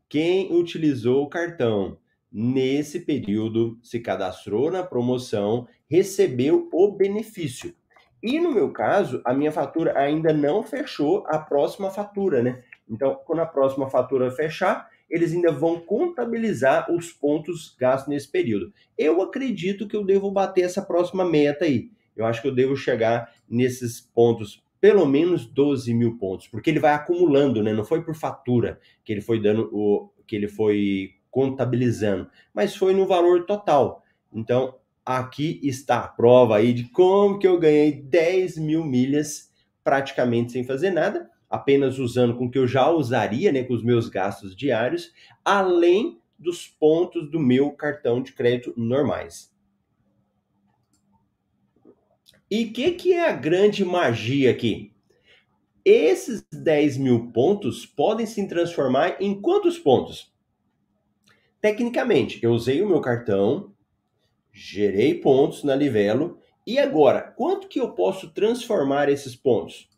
Quem 0.10 0.52
utilizou 0.52 1.24
o 1.24 1.30
cartão 1.30 1.98
nesse 2.32 3.00
período, 3.02 3.78
se 3.84 4.00
cadastrou 4.00 4.72
na 4.72 4.84
promoção, 4.84 5.68
recebeu 5.88 6.68
o 6.72 6.92
benefício. 6.92 7.76
E 8.24 8.40
no 8.40 8.54
meu 8.54 8.72
caso, 8.72 9.22
a 9.26 9.34
minha 9.34 9.52
fatura 9.52 10.00
ainda 10.00 10.32
não 10.32 10.64
fechou 10.64 11.26
a 11.28 11.38
próxima 11.38 11.92
fatura, 11.92 12.42
né? 12.42 12.64
Então, 12.90 13.20
quando 13.26 13.42
a 13.42 13.46
próxima 13.46 13.90
fatura 13.90 14.32
fechar, 14.32 14.90
eles 15.10 15.34
ainda 15.34 15.52
vão 15.52 15.82
contabilizar 15.82 16.90
os 16.90 17.12
pontos 17.12 17.76
gastos 17.78 18.08
nesse 18.08 18.32
período. 18.32 18.74
Eu 18.98 19.22
acredito 19.22 19.88
que 19.90 19.96
eu 19.96 20.06
devo 20.06 20.32
bater 20.32 20.62
essa 20.62 20.82
próxima 20.82 21.26
meta 21.26 21.66
aí. 21.66 21.92
Eu 22.16 22.26
acho 22.26 22.42
que 22.42 22.48
eu 22.48 22.56
devo 22.56 22.78
chegar 22.78 23.30
nesses 23.50 24.00
pontos, 24.00 24.64
pelo 24.80 25.06
menos 25.06 25.46
12 25.46 25.94
mil 25.94 26.18
pontos, 26.18 26.48
porque 26.48 26.70
ele 26.70 26.80
vai 26.80 26.94
acumulando, 26.94 27.62
né? 27.62 27.74
Não 27.74 27.84
foi 27.84 28.04
por 28.04 28.16
fatura 28.16 28.80
que 29.04 29.12
ele 29.12 29.22
foi 29.22 29.42
dando 29.42 29.70
o 29.74 30.10
que 30.26 30.36
ele 30.36 30.48
foi 30.48 31.12
contabilizando, 31.30 32.30
mas 32.54 32.76
foi 32.76 32.94
no 32.94 33.06
valor 33.06 33.46
total. 33.46 34.02
Então, 34.32 34.76
aqui 35.06 35.60
está 35.64 36.00
a 36.00 36.08
prova 36.08 36.58
aí 36.58 36.74
de 36.74 36.86
como 36.86 37.40
que 37.40 37.48
eu 37.48 37.60
ganhei 37.60 37.92
10 37.92 38.58
mil 38.58 38.84
milhas 38.86 39.52
praticamente 39.84 40.52
sem 40.52 40.64
fazer 40.64 40.92
nada 40.92 41.30
apenas 41.54 42.00
usando 42.00 42.36
com 42.36 42.48
o 42.48 42.50
que 42.50 42.58
eu 42.58 42.68
já 42.68 42.90
usaria, 42.90 43.52
né, 43.52 43.64
com 43.64 43.76
os 43.76 43.84
meus 43.84 44.10
gastos 44.10 44.56
diários, 44.56 45.14
além 45.46 46.20
dos 46.40 46.68
pontos 46.68 47.30
do 47.30 47.40
meu 47.40 47.72
cartão 47.74 48.24
de 48.24 48.34
crédito 48.34 48.74
normais. 48.76 49.54
E 52.50 52.66
o 52.66 52.74
que, 52.74 52.92
que 52.94 53.14
é 53.14 53.30
a 53.30 53.34
grande 53.34 53.86
magia 53.86 54.50
aqui? 54.50 54.96
Esses 55.86 56.44
10 56.52 56.98
mil 56.98 57.32
pontos 57.32 57.86
podem 57.86 58.26
se 58.26 58.48
transformar 58.48 59.22
em 59.22 59.40
quantos 59.40 59.78
pontos? 59.78 60.34
Tecnicamente, 61.62 62.44
eu 62.44 62.52
usei 62.52 62.82
o 62.82 62.88
meu 62.88 63.00
cartão, 63.00 63.73
gerei 64.54 65.16
pontos 65.16 65.64
na 65.64 65.76
Livelo, 65.76 66.40
e 66.66 66.80
agora, 66.80 67.22
quanto 67.22 67.68
que 67.68 67.80
eu 67.80 67.92
posso 67.92 68.30
transformar 68.30 69.10
esses 69.10 69.36
pontos? 69.36 69.92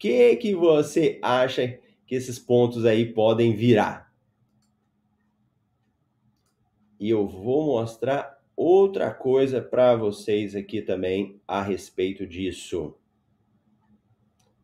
que 0.00 0.34
que 0.36 0.54
você 0.54 1.18
acha 1.20 1.78
que 2.06 2.14
esses 2.14 2.38
pontos 2.38 2.86
aí 2.86 3.04
podem 3.12 3.54
virar? 3.54 4.10
E 6.98 7.10
eu 7.10 7.28
vou 7.28 7.66
mostrar 7.66 8.40
outra 8.56 9.12
coisa 9.12 9.60
para 9.60 9.94
vocês 9.94 10.56
aqui 10.56 10.80
também 10.80 11.38
a 11.46 11.62
respeito 11.62 12.26
disso. 12.26 12.96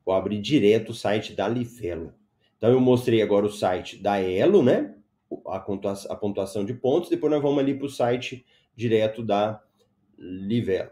Vou 0.06 0.14
abrir 0.14 0.40
direto 0.40 0.90
o 0.90 0.94
site 0.94 1.34
da 1.34 1.46
Livelo. 1.46 2.14
Então 2.56 2.70
eu 2.70 2.80
mostrei 2.80 3.20
agora 3.20 3.44
o 3.44 3.52
site 3.52 3.98
da 3.98 4.18
Elo, 4.18 4.62
né? 4.62 4.94
A 5.46 5.60
pontuação, 5.60 6.10
a 6.10 6.16
pontuação 6.16 6.64
de 6.64 6.72
pontos. 6.72 7.10
Depois 7.10 7.30
nós 7.30 7.42
vamos 7.42 7.58
ali 7.58 7.75
para 7.75 7.86
o 7.86 7.90
site 7.90 8.44
direto 8.76 9.23
da 9.23 9.61
Livelo. 10.18 10.90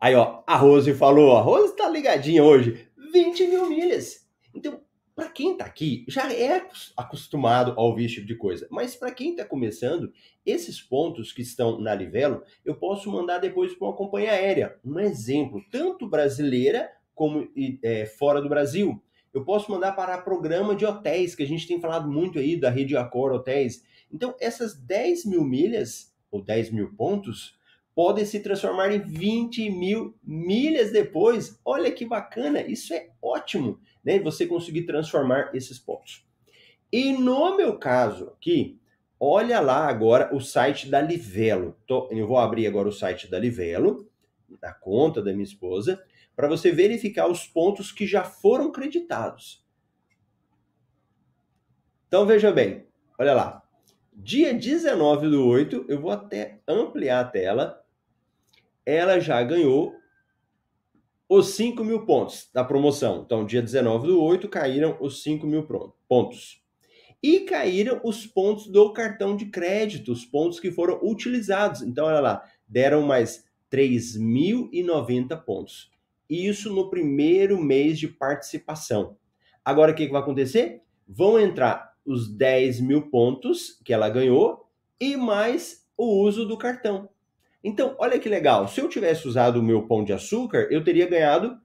Aí, 0.00 0.14
ó, 0.14 0.42
a 0.46 0.56
Rose 0.56 0.92
falou, 0.94 1.36
a 1.36 1.40
Rose 1.40 1.76
tá 1.76 1.88
ligadinha 1.88 2.42
hoje, 2.42 2.88
20 3.12 3.46
mil 3.46 3.68
milhas. 3.68 4.26
Então, 4.54 4.80
para 5.14 5.28
quem 5.28 5.54
tá 5.54 5.66
aqui, 5.66 6.06
já 6.08 6.32
é 6.32 6.66
acostumado 6.96 7.74
ao 7.76 7.88
ouvir 7.88 8.06
esse 8.06 8.14
tipo 8.14 8.26
de 8.26 8.36
coisa. 8.36 8.66
Mas 8.70 8.96
para 8.96 9.12
quem 9.12 9.36
tá 9.36 9.44
começando, 9.44 10.10
esses 10.46 10.80
pontos 10.80 11.30
que 11.30 11.42
estão 11.42 11.78
na 11.78 11.94
Livelo, 11.94 12.42
eu 12.64 12.74
posso 12.74 13.10
mandar 13.10 13.38
depois 13.38 13.74
para 13.74 13.88
uma 13.88 13.96
companhia 13.96 14.32
aérea. 14.32 14.78
Um 14.82 14.98
exemplo, 14.98 15.62
tanto 15.70 16.08
brasileira 16.08 16.90
como 17.14 17.46
é, 17.82 18.06
fora 18.06 18.40
do 18.40 18.48
Brasil. 18.48 19.02
Eu 19.34 19.44
posso 19.44 19.70
mandar 19.70 19.92
para 19.92 20.16
programa 20.16 20.74
de 20.74 20.86
hotéis, 20.86 21.34
que 21.34 21.42
a 21.42 21.46
gente 21.46 21.68
tem 21.68 21.78
falado 21.78 22.10
muito 22.10 22.38
aí 22.38 22.58
da 22.58 22.70
rede 22.70 22.96
Accor 22.96 23.32
Hotéis. 23.32 23.84
Então, 24.12 24.34
essas 24.40 24.74
10 24.74 25.24
mil 25.26 25.44
milhas, 25.44 26.14
ou 26.30 26.42
10 26.42 26.70
mil 26.70 26.94
pontos, 26.94 27.58
podem 27.94 28.24
se 28.24 28.40
transformar 28.40 28.92
em 28.92 29.00
20 29.00 29.70
mil 29.70 30.14
milhas 30.22 30.92
depois. 30.92 31.60
Olha 31.64 31.90
que 31.90 32.04
bacana, 32.04 32.62
isso 32.62 32.94
é 32.94 33.10
ótimo, 33.20 33.80
né? 34.04 34.18
Você 34.20 34.46
conseguir 34.46 34.84
transformar 34.84 35.50
esses 35.54 35.78
pontos. 35.78 36.26
E 36.92 37.12
no 37.12 37.56
meu 37.56 37.78
caso 37.78 38.28
aqui, 38.28 38.80
olha 39.18 39.60
lá 39.60 39.86
agora 39.86 40.34
o 40.34 40.40
site 40.40 40.88
da 40.88 41.00
Livelo. 41.00 41.76
eu 42.10 42.26
vou 42.26 42.38
abrir 42.38 42.66
agora 42.66 42.88
o 42.88 42.92
site 42.92 43.30
da 43.30 43.38
Livelo, 43.38 44.10
da 44.60 44.72
conta 44.72 45.22
da 45.22 45.32
minha 45.32 45.44
esposa, 45.44 46.02
para 46.34 46.48
você 46.48 46.72
verificar 46.72 47.28
os 47.28 47.46
pontos 47.46 47.92
que 47.92 48.06
já 48.06 48.24
foram 48.24 48.72
creditados. 48.72 49.64
Então 52.08 52.26
veja 52.26 52.50
bem, 52.50 52.86
olha 53.18 53.34
lá. 53.34 53.59
Dia 54.22 54.52
19 54.52 55.30
do 55.30 55.46
8, 55.46 55.86
eu 55.88 55.98
vou 55.98 56.10
até 56.10 56.60
ampliar 56.68 57.20
a 57.20 57.24
tela. 57.24 57.82
Ela 58.84 59.18
já 59.18 59.42
ganhou 59.42 59.94
os 61.26 61.54
5 61.54 61.82
mil 61.82 62.04
pontos 62.04 62.50
da 62.52 62.62
promoção. 62.62 63.22
Então, 63.24 63.46
dia 63.46 63.62
19 63.62 64.08
do 64.08 64.22
8, 64.22 64.46
caíram 64.46 64.98
os 65.00 65.22
5 65.22 65.46
mil 65.46 65.66
pontos. 66.06 66.62
E 67.22 67.40
caíram 67.40 67.98
os 68.04 68.26
pontos 68.26 68.66
do 68.66 68.92
cartão 68.92 69.34
de 69.34 69.46
crédito, 69.46 70.12
os 70.12 70.26
pontos 70.26 70.60
que 70.60 70.70
foram 70.70 71.00
utilizados. 71.02 71.80
Então, 71.80 72.04
olha 72.04 72.20
lá, 72.20 72.44
deram 72.68 73.00
mais 73.00 73.46
3.090 73.72 75.34
pontos. 75.44 75.90
Isso 76.28 76.70
no 76.70 76.90
primeiro 76.90 77.58
mês 77.58 77.98
de 77.98 78.06
participação. 78.06 79.16
Agora, 79.64 79.92
o 79.92 79.94
que, 79.94 80.04
que 80.04 80.12
vai 80.12 80.20
acontecer? 80.20 80.82
Vão 81.08 81.40
entrar 81.40 81.89
os 82.04 82.28
10 82.28 82.80
mil 82.80 83.10
pontos 83.10 83.80
que 83.84 83.92
ela 83.92 84.08
ganhou 84.08 84.68
e 85.00 85.16
mais 85.16 85.86
o 85.96 86.22
uso 86.22 86.46
do 86.46 86.56
cartão. 86.56 87.08
Então, 87.62 87.94
olha 87.98 88.18
que 88.18 88.28
legal. 88.28 88.66
Se 88.68 88.80
eu 88.80 88.88
tivesse 88.88 89.28
usado 89.28 89.60
o 89.60 89.62
meu 89.62 89.86
pão 89.86 90.02
de 90.02 90.12
açúcar, 90.12 90.66
eu 90.70 90.82
teria 90.82 91.06
ganhado, 91.06 91.58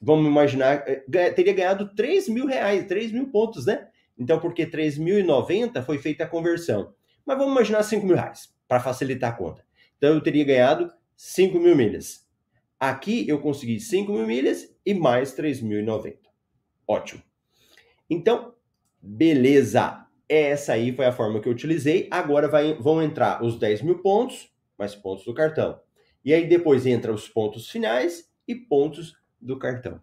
vamos 0.00 0.26
imaginar, 0.26 0.84
eh, 0.86 1.30
teria 1.30 1.52
ganhado 1.52 1.94
3 1.94 2.28
mil 2.28 2.46
reais, 2.46 2.86
3 2.86 3.12
mil 3.12 3.30
pontos, 3.30 3.66
né? 3.66 3.88
Então, 4.18 4.40
porque 4.40 4.66
3.090 4.66 5.82
foi 5.82 5.98
feita 5.98 6.24
a 6.24 6.28
conversão. 6.28 6.92
Mas 7.24 7.38
vamos 7.38 7.52
imaginar 7.52 7.82
5 7.82 8.04
mil 8.04 8.16
reais, 8.16 8.52
para 8.66 8.80
facilitar 8.80 9.32
a 9.32 9.36
conta. 9.36 9.64
Então, 9.96 10.12
eu 10.14 10.20
teria 10.20 10.44
ganhado 10.44 10.92
5 11.16 11.58
mil 11.60 11.76
milhas. 11.76 12.26
Aqui 12.78 13.28
eu 13.28 13.40
consegui 13.40 13.78
5 13.78 14.10
mil 14.12 14.26
milhas 14.26 14.74
e 14.84 14.92
mais 14.92 15.32
3.090. 15.34 16.16
Ótimo. 16.86 17.22
Então, 18.08 18.55
Beleza. 19.06 20.04
Essa 20.28 20.72
aí 20.72 20.92
foi 20.92 21.06
a 21.06 21.12
forma 21.12 21.40
que 21.40 21.48
eu 21.48 21.52
utilizei. 21.52 22.08
Agora 22.10 22.48
vai, 22.48 22.74
vão 22.74 23.00
entrar 23.00 23.40
os 23.44 23.56
10 23.56 23.82
mil 23.82 24.00
pontos, 24.00 24.50
mais 24.76 24.96
pontos 24.96 25.24
do 25.24 25.32
cartão. 25.32 25.78
E 26.24 26.34
aí 26.34 26.48
depois 26.48 26.84
entra 26.84 27.12
os 27.12 27.28
pontos 27.28 27.70
finais 27.70 28.28
e 28.48 28.54
pontos 28.56 29.14
do 29.40 29.56
cartão. 29.56 30.00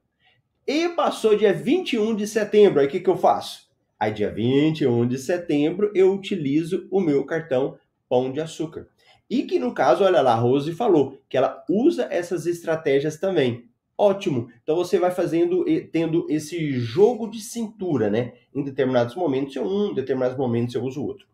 E 0.65 0.88
passou 0.89 1.36
dia 1.36 1.51
21 1.51 2.15
de 2.15 2.25
setembro. 2.25 2.79
Aí 2.79 2.88
o 2.88 2.89
que, 2.89 3.01
que 3.01 3.10
eu 3.10 3.17
faço? 3.17 3.67
Aí 4.00 4.13
dia 4.13 4.31
21 4.31 5.05
de 5.05 5.17
setembro 5.17 5.91
eu 5.93 6.13
utilizo 6.13 6.88
o 6.89 7.01
meu 7.01 7.25
cartão 7.25 7.77
Pão 8.07 8.31
de 8.31 8.39
Açúcar. 8.39 8.88
E 9.29 9.43
que 9.43 9.60
no 9.60 9.74
caso, 9.74 10.05
olha 10.05 10.22
lá, 10.22 10.31
a 10.31 10.39
Rose 10.39 10.72
falou 10.72 11.22
que 11.27 11.36
ela 11.36 11.62
usa 11.69 12.07
essas 12.10 12.45
estratégias 12.45 13.17
também. 13.17 13.65
Ótimo. 13.97 14.50
Então 14.63 14.75
você 14.75 14.97
vai 14.97 15.12
fazendo, 15.12 15.65
tendo 15.91 16.25
esse 16.29 16.73
jogo 16.73 17.27
de 17.27 17.39
cintura, 17.39 18.09
né? 18.09 18.33
Em 18.53 18.63
determinados 18.63 19.15
momentos 19.15 19.55
eu 19.55 19.65
um, 19.65 19.91
em 19.91 19.93
determinados 19.93 20.38
momentos 20.38 20.73
eu 20.73 20.83
uso 20.83 21.03
outro. 21.03 21.27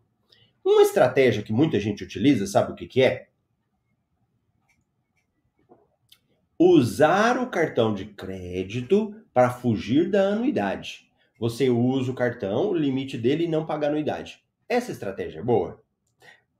Uma 0.64 0.82
estratégia 0.82 1.42
que 1.42 1.52
muita 1.52 1.80
gente 1.80 2.04
utiliza, 2.04 2.46
sabe 2.46 2.72
o 2.72 2.74
que, 2.74 2.86
que 2.86 3.02
é? 3.02 3.28
Usar 6.58 7.38
o 7.42 7.48
cartão 7.48 7.94
de 7.94 8.04
crédito 8.04 9.14
para 9.32 9.48
fugir 9.48 10.10
da 10.10 10.28
anuidade. 10.28 11.10
Você 11.38 11.70
usa 11.70 12.10
o 12.10 12.14
cartão, 12.14 12.68
o 12.68 12.74
limite 12.74 13.16
dele 13.16 13.44
e 13.44 13.48
não 13.48 13.64
paga 13.64 13.86
anuidade. 13.86 14.42
Essa 14.68 14.92
estratégia 14.92 15.40
é 15.40 15.42
boa? 15.42 15.82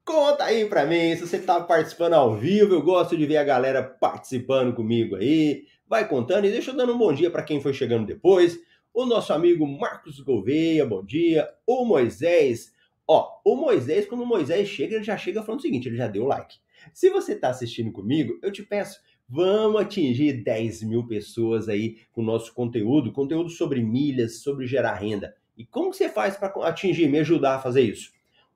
Conta 0.02 0.44
aí 0.44 0.64
para 0.64 0.86
mim, 0.86 1.14
se 1.14 1.20
você 1.20 1.36
está 1.36 1.60
participando 1.60 2.14
ao 2.14 2.34
vivo, 2.34 2.74
eu 2.74 2.82
gosto 2.82 3.16
de 3.16 3.26
ver 3.26 3.36
a 3.36 3.44
galera 3.44 3.82
participando 3.82 4.74
comigo 4.74 5.16
aí, 5.16 5.66
vai 5.90 6.06
contando 6.06 6.44
e 6.44 6.52
deixa 6.52 6.70
eu 6.70 6.76
dando 6.76 6.94
um 6.94 6.98
bom 6.98 7.12
dia 7.12 7.32
para 7.32 7.42
quem 7.42 7.60
foi 7.60 7.74
chegando 7.74 8.06
depois. 8.06 8.60
O 8.94 9.04
nosso 9.04 9.32
amigo 9.32 9.66
Marcos 9.66 10.20
Gouveia, 10.20 10.86
bom 10.86 11.04
dia. 11.04 11.50
O 11.66 11.84
Moisés, 11.84 12.72
ó, 13.08 13.40
o 13.44 13.56
Moisés, 13.56 14.06
quando 14.06 14.22
o 14.22 14.26
Moisés 14.26 14.68
chega, 14.68 14.94
ele 14.94 15.02
já 15.02 15.16
chega 15.16 15.42
falando 15.42 15.58
o 15.58 15.62
seguinte: 15.62 15.88
ele 15.88 15.96
já 15.96 16.06
deu 16.06 16.26
like. 16.26 16.58
Se 16.94 17.10
você 17.10 17.32
está 17.32 17.48
assistindo 17.48 17.90
comigo, 17.90 18.38
eu 18.40 18.52
te 18.52 18.62
peço, 18.62 19.00
vamos 19.28 19.80
atingir 19.80 20.44
10 20.44 20.84
mil 20.84 21.08
pessoas 21.08 21.68
aí 21.68 21.98
com 22.12 22.20
o 22.20 22.24
nosso 22.24 22.54
conteúdo, 22.54 23.12
conteúdo 23.12 23.50
sobre 23.50 23.82
milhas, 23.82 24.36
sobre 24.42 24.68
gerar 24.68 24.94
renda. 24.94 25.34
E 25.58 25.66
como 25.66 25.92
você 25.92 26.08
faz 26.08 26.36
para 26.36 26.54
atingir, 26.68 27.08
me 27.08 27.18
ajudar 27.18 27.56
a 27.56 27.60
fazer 27.60 27.82
isso? 27.82 28.12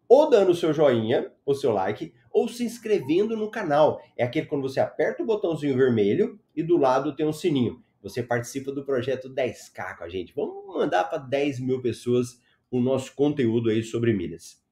Ou 0.08 0.28
dando 0.28 0.50
o 0.50 0.54
seu 0.54 0.72
joinha, 0.72 1.30
o 1.44 1.54
seu 1.54 1.72
like, 1.72 2.12
ou 2.30 2.48
se 2.48 2.64
inscrevendo 2.64 3.36
no 3.36 3.50
canal. 3.50 4.00
É 4.16 4.24
aquele 4.24 4.46
quando 4.46 4.62
você 4.62 4.80
aperta 4.80 5.22
o 5.22 5.26
botãozinho 5.26 5.76
vermelho 5.76 6.38
e 6.54 6.62
do 6.62 6.76
lado 6.76 7.14
tem 7.14 7.26
um 7.26 7.32
sininho. 7.32 7.82
Você 8.02 8.22
participa 8.22 8.70
do 8.70 8.84
projeto 8.84 9.30
10K 9.30 9.96
com 9.96 10.04
a 10.04 10.08
gente. 10.08 10.34
Vamos 10.34 10.66
mandar 10.66 11.04
para 11.04 11.18
10 11.18 11.60
mil 11.60 11.80
pessoas 11.80 12.38
o 12.70 12.80
nosso 12.80 13.14
conteúdo 13.14 13.70
aí 13.70 13.82
sobre 13.82 14.12
milhas. 14.12 14.62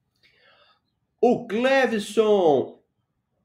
O 1.21 1.47
Clevison, 1.47 2.83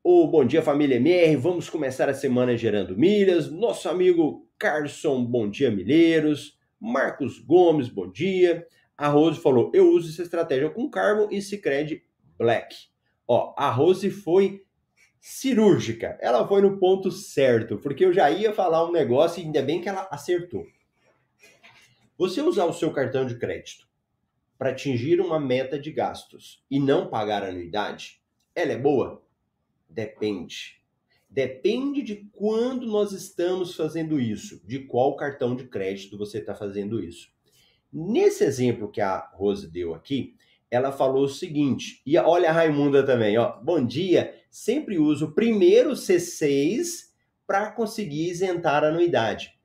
o 0.03 0.27
Bom 0.27 0.45
Dia 0.45 0.63
Família 0.63 0.97
MR, 0.97 1.35
vamos 1.35 1.69
começar 1.69 2.09
a 2.09 2.13
semana 2.13 2.57
gerando 2.57 2.97
milhas. 2.97 3.51
Nosso 3.51 3.87
amigo 3.87 4.47
Carson, 4.57 5.23
bom 5.23 5.49
dia 5.49 5.69
milheiros. 5.69 6.57
Marcos 6.79 7.39
Gomes, 7.39 7.87
bom 7.87 8.11
dia. 8.11 8.67
A 8.97 9.07
Rose 9.07 9.39
falou: 9.39 9.71
eu 9.73 9.91
uso 9.91 10.09
essa 10.09 10.23
estratégia 10.23 10.69
com 10.69 10.89
Carbon 10.89 11.27
e 11.29 11.41
Cicred 11.41 12.03
Black. 12.37 12.75
Ó, 13.27 13.53
a 13.57 13.69
Rose 13.69 14.09
foi 14.09 14.65
cirúrgica. 15.19 16.17
Ela 16.21 16.47
foi 16.47 16.61
no 16.61 16.79
ponto 16.79 17.11
certo, 17.11 17.77
porque 17.77 18.05
eu 18.05 18.13
já 18.13 18.31
ia 18.31 18.53
falar 18.53 18.87
um 18.87 18.91
negócio 18.91 19.41
e 19.41 19.45
ainda 19.45 19.61
bem 19.61 19.81
que 19.81 19.89
ela 19.89 20.07
acertou. 20.09 20.65
Você 22.17 22.41
usar 22.41 22.65
o 22.65 22.73
seu 22.73 22.91
cartão 22.91 23.25
de 23.25 23.37
crédito 23.37 23.87
para 24.57 24.71
atingir 24.71 25.21
uma 25.21 25.39
meta 25.39 25.77
de 25.77 25.91
gastos 25.91 26.65
e 26.71 26.79
não 26.79 27.09
pagar 27.09 27.43
anuidade, 27.43 28.21
ela 28.55 28.71
é 28.71 28.77
boa? 28.77 29.23
Depende. 29.87 30.81
Depende 31.29 32.01
de 32.01 32.27
quando 32.31 32.87
nós 32.87 33.11
estamos 33.11 33.75
fazendo 33.75 34.19
isso, 34.19 34.65
de 34.65 34.79
qual 34.79 35.15
cartão 35.15 35.55
de 35.55 35.67
crédito 35.67 36.17
você 36.17 36.39
está 36.39 36.55
fazendo 36.55 37.03
isso. 37.03 37.31
Nesse 37.91 38.43
exemplo 38.43 38.91
que 38.91 39.01
a 39.01 39.29
Rose 39.33 39.69
deu 39.69 39.93
aqui, 39.93 40.35
ela 40.69 40.91
falou 40.91 41.23
o 41.23 41.29
seguinte, 41.29 42.01
e 42.05 42.17
olha 42.17 42.49
a 42.49 42.53
Raimunda 42.53 43.05
também, 43.05 43.37
ó, 43.37 43.57
bom 43.61 43.85
dia, 43.85 44.35
sempre 44.51 44.99
uso 44.99 45.33
primeiro 45.33 45.91
C6 45.91 47.07
para 47.45 47.71
conseguir 47.71 48.29
isentar 48.29 48.83
a 48.83 48.89
anuidade. 48.89 49.57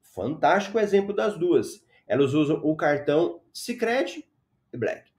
Fantástico 0.00 0.78
exemplo 0.78 1.14
das 1.14 1.38
duas. 1.38 1.84
Elas 2.08 2.32
usam 2.32 2.58
o 2.64 2.74
cartão 2.74 3.42
Sicredi 3.52 4.24
e 4.72 4.78
Black. 4.78 5.10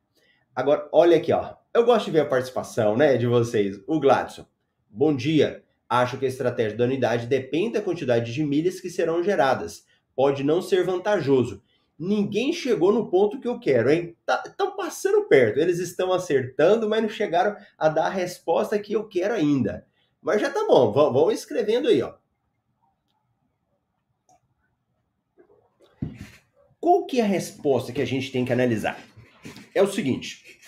Agora, 0.56 0.90
olha 0.92 1.18
aqui, 1.18 1.32
ó. 1.32 1.54
Eu 1.72 1.86
gosto 1.86 2.06
de 2.06 2.12
ver 2.12 2.22
a 2.22 2.26
participação, 2.26 2.98
né, 2.98 3.16
de 3.18 3.28
vocês. 3.28 3.80
O 3.86 4.00
Gladson. 4.00 4.48
Bom 4.90 5.16
dia. 5.16 5.64
Acho 5.88 6.18
que 6.18 6.26
a 6.26 6.28
estratégia 6.28 6.76
da 6.76 6.86
unidade 6.86 7.28
depende 7.28 7.74
da 7.74 7.82
quantidade 7.82 8.34
de 8.34 8.44
milhas 8.44 8.82
que 8.82 8.90
serão 8.90 9.22
geradas. 9.22 9.86
Pode 10.16 10.44
não 10.44 10.62
ser 10.62 10.84
vantajoso. 10.84 11.62
Ninguém 11.98 12.54
chegou 12.54 12.94
no 12.94 13.10
ponto 13.10 13.40
que 13.40 13.48
eu 13.48 13.60
quero, 13.60 13.90
hein? 13.90 14.16
Estão 14.46 14.70
tá, 14.70 14.76
passando 14.76 15.28
perto. 15.28 15.58
Eles 15.58 15.80
estão 15.80 16.14
acertando, 16.14 16.88
mas 16.88 17.02
não 17.02 17.10
chegaram 17.10 17.56
a 17.78 17.90
dar 17.90 18.06
a 18.06 18.10
resposta 18.10 18.78
que 18.78 18.94
eu 18.94 19.08
quero 19.08 19.34
ainda. 19.34 19.88
Mas 20.22 20.40
já 20.40 20.52
tá 20.52 20.64
bom. 20.68 20.92
Vão, 20.92 21.32
escrevendo 21.32 21.88
aí, 21.88 22.02
ó. 22.04 22.14
Qual 26.80 27.06
que 27.08 27.20
é 27.20 27.24
a 27.24 27.28
resposta 27.28 27.92
que 27.92 28.02
a 28.02 28.06
gente 28.06 28.32
tem 28.32 28.46
que 28.46 28.54
analisar? 28.54 29.04
É 29.74 29.82
o 29.82 29.92
seguinte. 29.92 30.62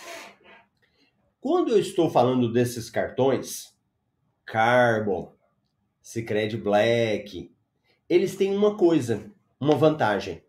Quando 1.39 1.69
eu 1.71 1.79
estou 1.79 2.09
falando 2.09 2.51
desses 2.51 2.89
cartões, 2.89 3.73
Carbon, 4.45 5.31
Secret 6.01 6.57
Black, 6.57 7.53
eles 8.09 8.35
têm 8.35 8.55
uma 8.55 8.75
coisa, 8.75 9.31
uma 9.59 9.75
vantagem, 9.75 10.43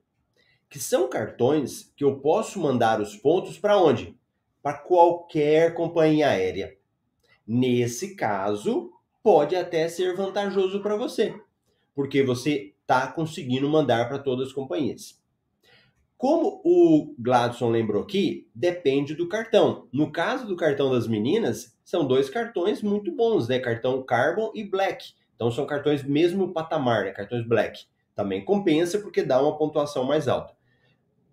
que 0.70 0.78
são 0.78 1.10
cartões 1.10 1.92
que 1.96 2.04
eu 2.04 2.20
posso 2.20 2.60
mandar 2.60 3.00
os 3.00 3.16
pontos 3.16 3.58
para 3.58 3.76
onde? 3.76 4.16
Para 4.62 4.78
qualquer 4.78 5.74
companhia 5.74 6.28
aérea. 6.28 6.78
Nesse 7.44 8.14
caso, 8.14 8.92
pode 9.20 9.56
até 9.56 9.88
ser 9.88 10.14
vantajoso 10.14 10.80
para 10.80 10.94
você, 10.94 11.34
porque 11.92 12.22
você 12.22 12.72
está 12.82 13.08
conseguindo 13.08 13.68
mandar 13.68 14.08
para 14.08 14.20
todas 14.20 14.48
as 14.48 14.52
companhias. 14.52 15.20
Como 16.16 16.60
o 16.64 17.14
Gladson 17.18 17.70
lembrou 17.70 18.02
aqui, 18.02 18.48
depende 18.54 19.14
do 19.14 19.28
cartão. 19.28 19.88
No 19.92 20.12
caso 20.12 20.46
do 20.46 20.54
cartão 20.54 20.92
das 20.92 21.08
meninas, 21.08 21.76
são 21.82 22.06
dois 22.06 22.30
cartões 22.30 22.80
muito 22.80 23.10
bons, 23.10 23.48
né? 23.48 23.58
Cartão 23.58 24.02
Carbon 24.02 24.52
e 24.54 24.62
Black. 24.62 25.14
Então 25.34 25.50
são 25.50 25.66
cartões 25.66 26.04
mesmo 26.04 26.52
patamar, 26.52 27.06
né? 27.06 27.10
Cartões 27.10 27.44
Black. 27.44 27.86
Também 28.14 28.44
compensa 28.44 28.98
porque 28.98 29.22
dá 29.22 29.40
uma 29.42 29.56
pontuação 29.56 30.04
mais 30.04 30.28
alta. 30.28 30.59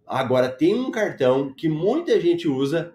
Agora 0.08 0.50
tem 0.50 0.74
um 0.74 0.90
cartão 0.90 1.54
que 1.54 1.68
muita 1.68 2.20
gente 2.20 2.48
usa, 2.48 2.94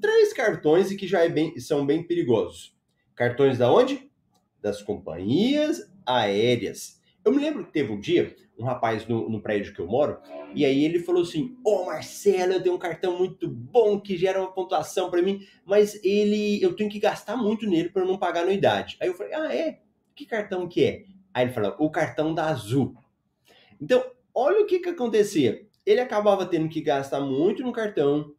três 0.00 0.32
cartões 0.32 0.90
e 0.90 0.96
que 0.96 1.06
já 1.06 1.24
é 1.24 1.28
bem, 1.28 1.58
são 1.58 1.86
bem 1.86 2.02
perigosos. 2.02 2.76
Cartões 3.14 3.56
da 3.56 3.72
onde? 3.72 4.10
Das 4.60 4.82
companhias 4.82 5.90
aéreas. 6.04 7.00
Eu 7.24 7.32
me 7.32 7.40
lembro 7.40 7.64
que 7.64 7.72
teve 7.72 7.90
um 7.92 7.98
dia, 7.98 8.36
um 8.58 8.64
rapaz 8.64 9.06
no, 9.06 9.28
no 9.28 9.40
prédio 9.40 9.74
que 9.74 9.80
eu 9.80 9.86
moro, 9.86 10.18
e 10.54 10.64
aí 10.64 10.84
ele 10.84 11.00
falou 11.00 11.22
assim: 11.22 11.56
Ô 11.64 11.70
oh, 11.70 11.86
Marcelo, 11.86 12.52
eu 12.52 12.62
tenho 12.62 12.74
um 12.74 12.78
cartão 12.78 13.18
muito 13.18 13.48
bom 13.48 13.98
que 13.98 14.16
gera 14.16 14.40
uma 14.40 14.52
pontuação 14.52 15.10
para 15.10 15.22
mim, 15.22 15.40
mas 15.64 15.98
ele 16.04 16.62
eu 16.62 16.76
tenho 16.76 16.90
que 16.90 17.00
gastar 17.00 17.36
muito 17.36 17.66
nele 17.68 17.88
para 17.88 18.04
não 18.04 18.18
pagar 18.18 18.42
anuidade. 18.42 18.96
Aí 19.00 19.08
eu 19.08 19.14
falei: 19.14 19.34
Ah, 19.34 19.54
é? 19.54 19.80
Que 20.14 20.24
cartão 20.24 20.68
que 20.68 20.84
é? 20.84 21.04
Aí 21.34 21.46
ele 21.46 21.52
falou: 21.52 21.74
O 21.78 21.90
cartão 21.90 22.32
da 22.32 22.48
Azul. 22.48 22.94
Então, 23.80 24.04
olha 24.34 24.62
o 24.62 24.66
que 24.66 24.78
que 24.78 24.90
acontecia. 24.90 25.65
Ele 25.86 26.00
acabava 26.00 26.44
tendo 26.44 26.68
que 26.68 26.80
gastar 26.80 27.20
muito 27.20 27.62
no 27.62 27.72
cartão 27.72 28.34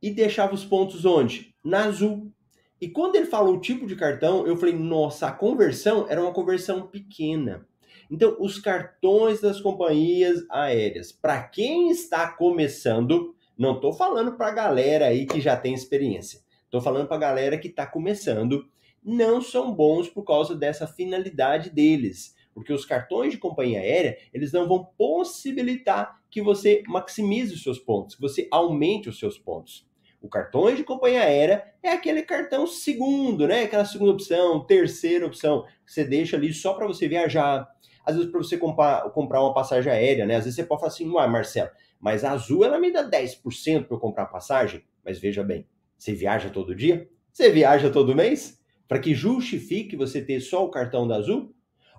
e 0.00 0.10
deixava 0.10 0.54
os 0.54 0.64
pontos 0.64 1.04
onde? 1.04 1.54
Na 1.62 1.84
Azul. 1.84 2.32
E 2.80 2.88
quando 2.88 3.14
ele 3.14 3.26
falou 3.26 3.54
o 3.54 3.60
tipo 3.60 3.86
de 3.86 3.94
cartão, 3.94 4.44
eu 4.46 4.56
falei: 4.56 4.74
Nossa, 4.74 5.28
a 5.28 5.32
conversão 5.32 6.06
era 6.08 6.20
uma 6.20 6.32
conversão 6.32 6.88
pequena. 6.88 7.64
Então, 8.10 8.36
os 8.40 8.58
cartões 8.58 9.40
das 9.40 9.60
companhias 9.60 10.44
aéreas, 10.50 11.12
para 11.12 11.42
quem 11.44 11.90
está 11.90 12.28
começando, 12.28 13.34
não 13.56 13.76
estou 13.76 13.92
falando 13.92 14.32
para 14.32 14.48
a 14.48 14.54
galera 14.54 15.06
aí 15.06 15.26
que 15.26 15.40
já 15.40 15.56
tem 15.56 15.72
experiência, 15.72 16.40
estou 16.64 16.80
falando 16.80 17.06
para 17.06 17.16
a 17.16 17.20
galera 17.20 17.56
que 17.56 17.68
está 17.68 17.86
começando, 17.86 18.66
não 19.02 19.40
são 19.40 19.72
bons 19.72 20.08
por 20.08 20.24
causa 20.24 20.54
dessa 20.54 20.86
finalidade 20.86 21.70
deles. 21.70 22.34
Porque 22.54 22.72
os 22.72 22.84
cartões 22.84 23.32
de 23.32 23.38
companhia 23.38 23.80
aérea, 23.80 24.18
eles 24.32 24.52
não 24.52 24.68
vão 24.68 24.84
possibilitar 24.96 26.20
que 26.30 26.42
você 26.42 26.82
maximize 26.86 27.54
os 27.54 27.62
seus 27.62 27.78
pontos, 27.78 28.14
que 28.14 28.20
você 28.20 28.48
aumente 28.50 29.08
os 29.08 29.18
seus 29.18 29.38
pontos. 29.38 29.86
O 30.20 30.28
cartão 30.28 30.72
de 30.72 30.84
companhia 30.84 31.22
aérea 31.22 31.64
é 31.82 31.90
aquele 31.90 32.22
cartão 32.22 32.64
segundo, 32.66 33.46
né? 33.46 33.64
Aquela 33.64 33.84
segunda 33.84 34.12
opção, 34.12 34.64
terceira 34.64 35.26
opção, 35.26 35.64
que 35.84 35.92
você 35.92 36.04
deixa 36.04 36.36
ali 36.36 36.54
só 36.54 36.74
para 36.74 36.86
você 36.86 37.08
viajar, 37.08 37.68
às 38.04 38.14
vezes, 38.14 38.30
para 38.30 38.38
você 38.38 38.56
comprar, 38.56 39.04
uma 39.06 39.52
passagem 39.52 39.92
aérea, 39.92 40.24
né? 40.24 40.36
Às 40.36 40.44
vezes 40.44 40.56
você 40.56 40.64
pode 40.64 40.80
falar 40.80 40.92
assim, 40.92 41.08
uai, 41.08 41.28
Marcelo, 41.28 41.70
mas 42.00 42.22
a 42.24 42.32
Azul 42.32 42.64
ela 42.64 42.78
me 42.78 42.92
dá 42.92 43.02
10% 43.08 43.86
para 43.86 43.96
eu 43.96 44.00
comprar 44.00 44.26
passagem. 44.26 44.84
Mas 45.04 45.18
veja 45.18 45.42
bem, 45.42 45.66
você 45.98 46.12
viaja 46.12 46.50
todo 46.50 46.74
dia? 46.74 47.08
Você 47.32 47.50
viaja 47.50 47.90
todo 47.90 48.14
mês? 48.14 48.60
Para 48.86 48.98
que 48.98 49.14
justifique 49.14 49.96
você 49.96 50.22
ter 50.22 50.40
só 50.40 50.64
o 50.64 50.70
cartão 50.70 51.06
da 51.06 51.16
Azul? 51.16 51.54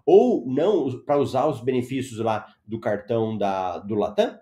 Ou 0.06 0.46
não 0.46 1.04
para 1.04 1.18
usar 1.18 1.48
os 1.48 1.62
benefícios 1.62 2.20
lá 2.20 2.46
do 2.66 2.80
cartão 2.80 3.38
da, 3.38 3.80
do 3.80 3.96
Latam? 3.96 4.38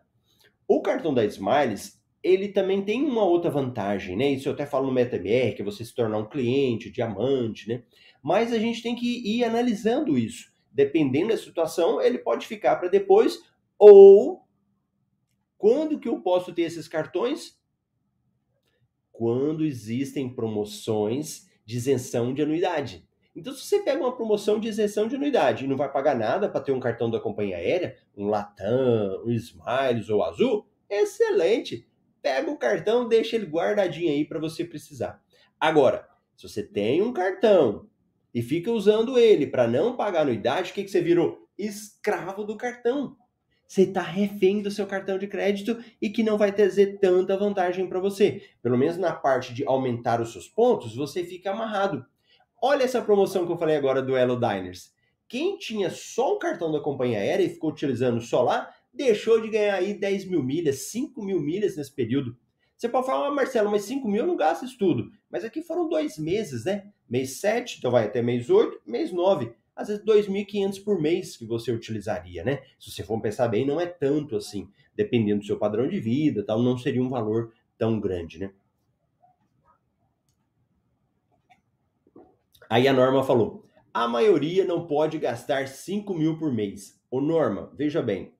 O 0.67 0.81
cartão 0.81 1.13
da 1.13 1.25
Smiles, 1.25 2.01
ele 2.23 2.49
também 2.49 2.83
tem 2.83 3.03
uma 3.03 3.23
outra 3.23 3.51
vantagem, 3.51 4.15
né? 4.15 4.29
Isso 4.29 4.47
eu 4.47 4.53
até 4.53 4.65
falo 4.65 4.87
no 4.87 4.93
MetaMR, 4.93 5.55
que 5.55 5.61
é 5.61 5.65
você 5.65 5.83
se 5.83 5.93
tornar 5.93 6.17
um 6.17 6.29
cliente, 6.29 6.91
diamante, 6.91 7.67
né? 7.67 7.83
Mas 8.23 8.53
a 8.53 8.59
gente 8.59 8.81
tem 8.81 8.95
que 8.95 9.21
ir 9.27 9.43
analisando 9.43 10.17
isso 10.17 10.51
dependendo 10.71 11.29
da 11.29 11.37
situação, 11.37 12.01
ele 12.01 12.19
pode 12.19 12.47
ficar 12.47 12.77
para 12.77 12.87
depois 12.87 13.43
ou 13.77 14.47
quando 15.57 15.99
que 15.99 16.07
eu 16.07 16.21
posso 16.21 16.53
ter 16.53 16.63
esses 16.63 16.87
cartões? 16.87 17.59
Quando 19.11 19.65
existem 19.65 20.33
promoções 20.33 21.47
de 21.65 21.77
isenção 21.77 22.33
de 22.33 22.41
anuidade. 22.41 23.07
Então, 23.35 23.53
se 23.53 23.65
você 23.65 23.79
pega 23.79 24.01
uma 24.01 24.15
promoção 24.15 24.59
de 24.59 24.67
isenção 24.67 25.07
de 25.07 25.15
anuidade 25.15 25.63
e 25.63 25.67
não 25.67 25.77
vai 25.77 25.91
pagar 25.91 26.15
nada 26.15 26.49
para 26.49 26.61
ter 26.61 26.73
um 26.73 26.79
cartão 26.79 27.09
da 27.09 27.19
companhia 27.19 27.57
aérea, 27.57 27.97
um 28.15 28.27
Latam, 28.27 29.23
um 29.25 29.31
Smiles 29.31 30.09
ou 30.09 30.23
Azul, 30.23 30.67
excelente. 30.89 31.87
Pega 32.21 32.51
o 32.51 32.57
cartão, 32.57 33.07
deixa 33.07 33.35
ele 33.35 33.45
guardadinho 33.45 34.11
aí 34.11 34.25
para 34.25 34.39
você 34.39 34.65
precisar. 34.65 35.21
Agora, 35.59 36.07
se 36.35 36.47
você 36.47 36.61
tem 36.61 37.01
um 37.01 37.13
cartão 37.13 37.87
e 38.33 38.41
fica 38.41 38.71
usando 38.71 39.17
ele 39.17 39.47
para 39.47 39.67
não 39.67 39.95
pagar 39.95 40.21
anuidade, 40.21 40.71
o 40.71 40.73
que, 40.73 40.83
que 40.83 40.91
você 40.91 41.01
virou? 41.01 41.47
Escravo 41.57 42.43
do 42.43 42.57
cartão. 42.57 43.15
Você 43.67 43.83
está 43.83 44.01
refém 44.01 44.61
do 44.61 44.69
seu 44.69 44.85
cartão 44.85 45.17
de 45.17 45.27
crédito 45.27 45.81
e 46.01 46.09
que 46.09 46.23
não 46.23 46.37
vai 46.37 46.51
trazer 46.51 46.99
tanta 46.99 47.37
vantagem 47.37 47.87
para 47.87 48.01
você. 48.01 48.43
Pelo 48.61 48.77
menos 48.77 48.97
na 48.97 49.13
parte 49.13 49.53
de 49.53 49.65
aumentar 49.65 50.19
os 50.19 50.33
seus 50.33 50.49
pontos, 50.49 50.93
você 50.93 51.23
fica 51.23 51.51
amarrado. 51.51 52.05
Olha 52.63 52.83
essa 52.83 53.01
promoção 53.01 53.43
que 53.47 53.51
eu 53.51 53.57
falei 53.57 53.75
agora 53.75 54.03
do 54.03 54.15
Elo 54.15 54.39
Diners. 54.39 54.93
Quem 55.27 55.57
tinha 55.57 55.89
só 55.89 56.35
o 56.35 56.37
cartão 56.37 56.71
da 56.71 56.79
companhia 56.79 57.17
aérea 57.17 57.43
e 57.43 57.49
ficou 57.49 57.71
utilizando 57.71 58.21
só 58.21 58.43
lá, 58.43 58.71
deixou 58.93 59.41
de 59.41 59.49
ganhar 59.49 59.73
aí 59.73 59.95
10 59.95 60.25
mil 60.25 60.43
milhas, 60.43 60.91
5 60.91 61.23
mil 61.23 61.41
milhas 61.41 61.75
nesse 61.75 61.91
período. 61.91 62.37
Você 62.77 62.87
pode 62.87 63.07
falar, 63.07 63.29
ah, 63.29 63.31
Marcelo, 63.31 63.71
mas 63.71 63.85
5 63.85 64.07
mil 64.07 64.21
eu 64.21 64.27
não 64.27 64.37
gasto 64.37 64.63
isso 64.65 64.77
tudo. 64.77 65.09
Mas 65.27 65.43
aqui 65.43 65.63
foram 65.63 65.89
dois 65.89 66.19
meses, 66.19 66.65
né? 66.65 66.91
Mês 67.09 67.39
7, 67.39 67.79
então 67.79 67.89
vai 67.89 68.05
até 68.05 68.21
mês 68.21 68.47
8, 68.47 68.79
mês 68.85 69.11
9. 69.11 69.51
Às 69.75 69.87
vezes 69.87 70.05
2.500 70.05 70.83
por 70.83 71.01
mês 71.01 71.35
que 71.35 71.45
você 71.45 71.71
utilizaria, 71.71 72.43
né? 72.43 72.61
Se 72.79 72.91
você 72.91 73.01
for 73.01 73.19
pensar 73.19 73.47
bem, 73.47 73.65
não 73.65 73.81
é 73.81 73.87
tanto 73.87 74.35
assim. 74.35 74.69
Dependendo 74.95 75.39
do 75.39 75.45
seu 75.47 75.57
padrão 75.57 75.87
de 75.87 75.99
vida, 75.99 76.43
tal, 76.43 76.61
não 76.61 76.77
seria 76.77 77.01
um 77.01 77.09
valor 77.09 77.51
tão 77.75 77.99
grande, 77.99 78.37
né? 78.37 78.51
Aí 82.71 82.87
a 82.87 82.93
Norma 82.93 83.21
falou: 83.21 83.65
a 83.93 84.07
maioria 84.07 84.63
não 84.63 84.87
pode 84.87 85.17
gastar 85.19 85.67
5 85.67 86.13
mil 86.13 86.37
por 86.37 86.51
mês. 86.51 86.99
Ô 87.11 87.19
Norma, 87.19 87.69
veja 87.75 88.01
bem, 88.01 88.33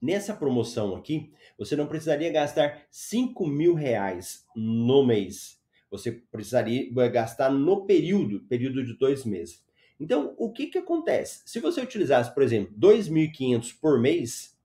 Nessa 0.00 0.32
promoção 0.32 0.94
aqui, 0.94 1.32
você 1.58 1.74
não 1.74 1.88
precisaria 1.88 2.30
gastar 2.30 2.82
5 2.88 3.44
mil 3.48 3.74
reais 3.74 4.46
no 4.54 5.04
mês. 5.04 5.60
Você 5.90 6.12
precisaria 6.12 6.88
gastar 7.08 7.50
no 7.50 7.84
período, 7.84 8.40
período 8.48 8.84
de 8.84 8.96
dois 8.96 9.24
meses. 9.24 9.64
Então, 9.98 10.34
o 10.38 10.52
que, 10.52 10.66
que 10.66 10.78
acontece? 10.78 11.42
Se 11.46 11.58
você 11.58 11.80
utilizasse, 11.80 12.32
por 12.32 12.44
exemplo, 12.44 12.72
2.500 12.78 13.74
por 13.80 13.98
mês, 13.98 14.56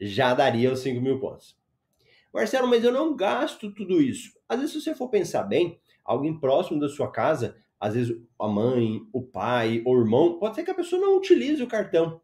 já 0.00 0.32
daria 0.32 0.72
os 0.72 0.78
5 0.80 1.00
mil 1.00 1.18
pontos. 1.18 1.56
Marcelo, 2.32 2.68
mas 2.68 2.84
eu 2.84 2.92
não 2.92 3.16
gasto 3.16 3.72
tudo 3.72 4.00
isso. 4.00 4.32
Às 4.48 4.60
vezes, 4.60 4.74
se 4.74 4.80
você 4.80 4.94
for 4.94 5.08
pensar 5.08 5.42
bem, 5.42 5.80
alguém 6.04 6.38
próximo 6.38 6.78
da 6.78 6.88
sua 6.88 7.10
casa, 7.10 7.56
às 7.82 7.94
vezes 7.94 8.16
a 8.38 8.46
mãe, 8.46 9.04
o 9.12 9.20
pai, 9.20 9.82
o 9.84 9.98
irmão, 9.98 10.38
pode 10.38 10.54
ser 10.54 10.62
que 10.62 10.70
a 10.70 10.74
pessoa 10.74 11.02
não 11.02 11.16
utilize 11.16 11.60
o 11.60 11.66
cartão, 11.66 12.20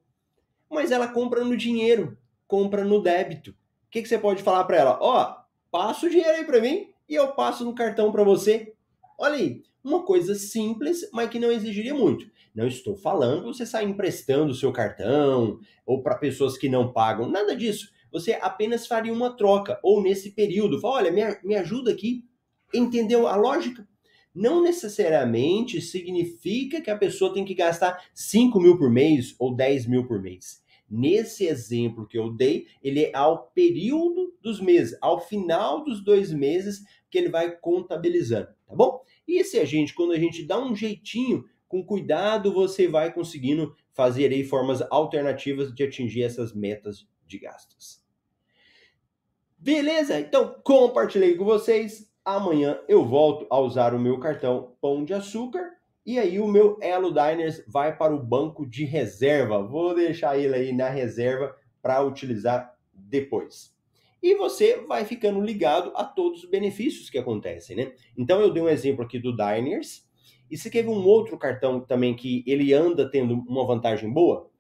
mas 0.71 0.93
ela 0.93 1.09
compra 1.09 1.43
no 1.45 1.57
dinheiro, 1.57 2.17
compra 2.47 2.85
no 2.85 3.03
débito. 3.03 3.51
O 3.51 3.91
que, 3.91 4.01
que 4.01 4.09
você 4.09 4.17
pode 4.17 4.41
falar 4.45 4.63
para 4.63 4.77
ela? 4.77 4.99
Ó, 5.01 5.21
oh, 5.21 5.37
passa 5.69 6.07
o 6.07 6.11
dinheiro 6.11 6.31
aí 6.31 6.45
para 6.45 6.61
mim 6.61 6.91
e 7.09 7.17
eu 7.17 7.33
passo 7.33 7.65
no 7.65 7.75
cartão 7.75 8.13
para 8.13 8.23
você. 8.23 8.73
Olha 9.19 9.35
aí, 9.35 9.65
uma 9.83 10.05
coisa 10.05 10.37
simples, 10.37 11.11
mas 11.13 11.29
que 11.29 11.41
não 11.41 11.51
exigiria 11.51 11.93
muito. 11.93 12.31
Não 12.55 12.69
estou 12.69 12.95
falando 12.95 13.53
você 13.53 13.67
sair 13.67 13.89
emprestando 13.89 14.53
o 14.53 14.55
seu 14.55 14.73
cartão 14.73 15.59
ou 15.85 16.05
para 16.05 16.15
pessoas 16.15 16.57
que 16.57 16.69
não 16.69 16.93
pagam, 16.93 17.29
nada 17.29 17.57
disso. 17.57 17.91
Você 18.13 18.35
apenas 18.35 18.87
faria 18.87 19.13
uma 19.13 19.37
troca, 19.37 19.81
ou 19.83 20.01
nesse 20.01 20.31
período, 20.31 20.81
fala, 20.81 20.99
olha, 20.99 21.11
me, 21.11 21.23
me 21.43 21.57
ajuda 21.57 21.91
aqui. 21.91 22.25
Entendeu 22.73 23.27
a 23.27 23.35
lógica? 23.35 23.88
Não 24.39 24.63
necessariamente 24.63 25.81
significa 25.81 26.81
que 26.81 26.91
a 26.91 26.97
pessoa 26.97 27.35
tem 27.35 27.45
que 27.45 27.55
gastar 27.55 28.09
5 28.15 28.61
mil 28.61 28.79
por 28.79 28.89
mês 28.89 29.35
ou 29.37 29.53
10 29.53 29.87
mil 29.87 30.07
por 30.07 30.23
mês. 30.23 30.63
Nesse 30.89 31.45
exemplo 31.45 32.07
que 32.07 32.17
eu 32.17 32.31
dei, 32.31 32.69
ele 32.81 33.07
é 33.07 33.11
ao 33.17 33.49
período 33.49 34.33
dos 34.41 34.61
meses, 34.61 34.97
ao 35.03 35.19
final 35.21 35.83
dos 35.83 36.05
dois 36.05 36.33
meses 36.33 36.85
que 37.11 37.19
ele 37.19 37.29
vai 37.29 37.51
contabilizando, 37.51 38.47
tá 38.65 38.77
bom? 38.77 39.03
E 39.27 39.43
se 39.43 39.59
a 39.59 39.65
gente, 39.65 39.93
quando 39.93 40.13
a 40.13 40.19
gente 40.19 40.45
dá 40.45 40.57
um 40.57 40.73
jeitinho, 40.73 41.45
com 41.67 41.85
cuidado, 41.85 42.53
você 42.53 42.87
vai 42.87 43.13
conseguindo 43.13 43.75
fazer 43.93 44.33
aí 44.33 44.45
formas 44.45 44.81
alternativas 44.89 45.75
de 45.75 45.83
atingir 45.83 46.23
essas 46.23 46.55
metas 46.55 47.09
de 47.27 47.41
gastos. 47.41 48.01
Beleza? 49.59 50.21
Então 50.21 50.61
compartilhei 50.63 51.35
com 51.35 51.45
vocês. 51.45 52.08
Amanhã 52.29 52.79
eu 52.87 53.07
volto 53.07 53.47
a 53.49 53.59
usar 53.59 53.95
o 53.95 53.99
meu 53.99 54.21
cartão 54.21 54.75
Pão 54.83 55.03
de 55.03 55.15
Açúcar 55.15 55.79
e 56.05 56.19
aí 56.19 56.39
o 56.39 56.47
meu 56.47 56.77
Elo 56.83 57.09
Diners 57.09 57.65
vai 57.67 57.97
para 57.97 58.15
o 58.15 58.23
banco 58.23 58.67
de 58.67 58.85
reserva. 58.85 59.67
Vou 59.67 59.95
deixar 59.95 60.39
ele 60.39 60.55
aí 60.55 60.71
na 60.71 60.91
reserva 60.91 61.57
para 61.81 62.03
utilizar 62.03 62.77
depois. 62.93 63.75
E 64.23 64.35
você 64.35 64.77
vai 64.87 65.07
ficando 65.07 65.41
ligado 65.41 65.91
a 65.95 66.05
todos 66.05 66.45
os 66.45 66.51
benefícios 66.51 67.09
que 67.09 67.17
acontecem, 67.17 67.75
né? 67.75 67.93
Então 68.15 68.43
eu 68.43 68.53
dei 68.53 68.63
um 68.63 68.69
exemplo 68.69 69.03
aqui 69.03 69.19
do 69.19 69.35
Diners. 69.35 70.07
E 70.51 70.59
se 70.59 70.69
quer 70.69 70.87
um 70.87 71.07
outro 71.07 71.39
cartão 71.39 71.81
também 71.81 72.15
que 72.15 72.45
ele 72.47 72.75
anda 72.75 73.11
tendo 73.11 73.43
uma 73.49 73.67
vantagem 73.67 74.13
boa? 74.13 74.51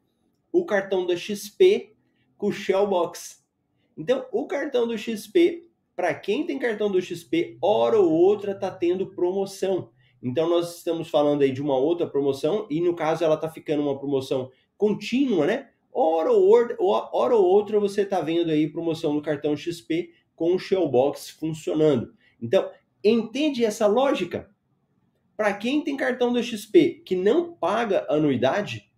O 0.50 0.64
cartão 0.64 1.06
da 1.06 1.14
XP 1.14 1.94
com 2.38 2.46
o 2.46 2.52
Shellbox. 2.52 3.46
Então, 3.94 4.24
o 4.32 4.46
cartão 4.46 4.88
do 4.88 4.96
XP, 4.96 5.67
para 5.98 6.14
quem 6.14 6.46
tem 6.46 6.60
cartão 6.60 6.88
do 6.88 7.02
XP, 7.02 7.58
hora 7.60 7.98
ou 7.98 8.08
outra 8.08 8.54
tá 8.54 8.70
tendo 8.70 9.08
promoção. 9.08 9.90
Então 10.22 10.48
nós 10.48 10.76
estamos 10.76 11.10
falando 11.10 11.42
aí 11.42 11.50
de 11.50 11.60
uma 11.60 11.76
outra 11.76 12.06
promoção 12.06 12.68
e 12.70 12.80
no 12.80 12.94
caso 12.94 13.24
ela 13.24 13.34
está 13.34 13.50
ficando 13.50 13.82
uma 13.82 13.98
promoção 13.98 14.48
contínua, 14.76 15.44
né? 15.44 15.70
Hora 15.92 16.30
ou, 16.30 16.70
hora 16.78 17.34
ou 17.34 17.44
outra 17.44 17.80
você 17.80 18.02
está 18.02 18.20
vendo 18.20 18.52
aí 18.52 18.70
promoção 18.70 19.12
do 19.12 19.20
cartão 19.20 19.56
XP 19.56 20.12
com 20.36 20.54
o 20.54 20.58
Shellbox 20.58 21.30
funcionando. 21.30 22.14
Então, 22.40 22.70
entende 23.02 23.64
essa 23.64 23.88
lógica? 23.88 24.48
Para 25.36 25.52
quem 25.52 25.82
tem 25.82 25.96
cartão 25.96 26.32
do 26.32 26.40
XP 26.40 27.02
que 27.04 27.16
não 27.16 27.54
paga 27.54 28.06
anuidade, 28.08 28.88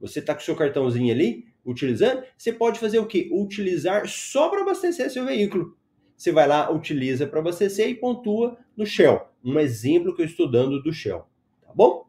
você 0.00 0.18
está 0.18 0.34
com 0.34 0.40
seu 0.40 0.56
cartãozinho 0.56 1.14
ali 1.14 1.44
utilizando, 1.64 2.24
você 2.36 2.52
pode 2.52 2.80
fazer 2.80 2.98
o 2.98 3.06
quê? 3.06 3.28
Utilizar 3.30 4.08
só 4.08 4.48
para 4.48 4.62
abastecer 4.62 5.08
seu 5.12 5.24
veículo 5.24 5.78
você 6.20 6.32
vai 6.32 6.46
lá, 6.46 6.70
utiliza 6.70 7.26
para 7.26 7.40
abastecer 7.40 7.88
e 7.88 7.94
pontua 7.94 8.58
no 8.76 8.84
Shell. 8.84 9.26
Um 9.42 9.58
exemplo 9.58 10.14
que 10.14 10.20
eu 10.20 10.26
estou 10.26 10.50
dando 10.50 10.82
do 10.82 10.92
Shell, 10.92 11.24
tá 11.62 11.72
bom? 11.74 12.04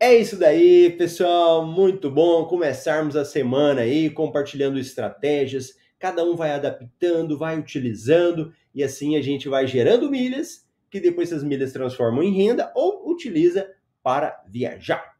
É 0.00 0.16
isso 0.16 0.36
daí, 0.36 0.90
pessoal. 0.98 1.64
Muito 1.64 2.10
bom 2.10 2.44
começarmos 2.46 3.14
a 3.14 3.24
semana 3.24 3.82
aí 3.82 4.10
compartilhando 4.10 4.80
estratégias. 4.80 5.76
Cada 5.96 6.24
um 6.24 6.34
vai 6.34 6.50
adaptando, 6.50 7.38
vai 7.38 7.56
utilizando 7.56 8.52
e 8.74 8.82
assim 8.82 9.16
a 9.16 9.22
gente 9.22 9.48
vai 9.48 9.64
gerando 9.64 10.10
milhas, 10.10 10.66
que 10.90 10.98
depois 10.98 11.30
essas 11.30 11.44
milhas 11.44 11.72
transformam 11.72 12.24
em 12.24 12.34
renda 12.34 12.72
ou 12.74 13.08
utiliza 13.08 13.70
para 14.02 14.42
viajar. 14.48 15.17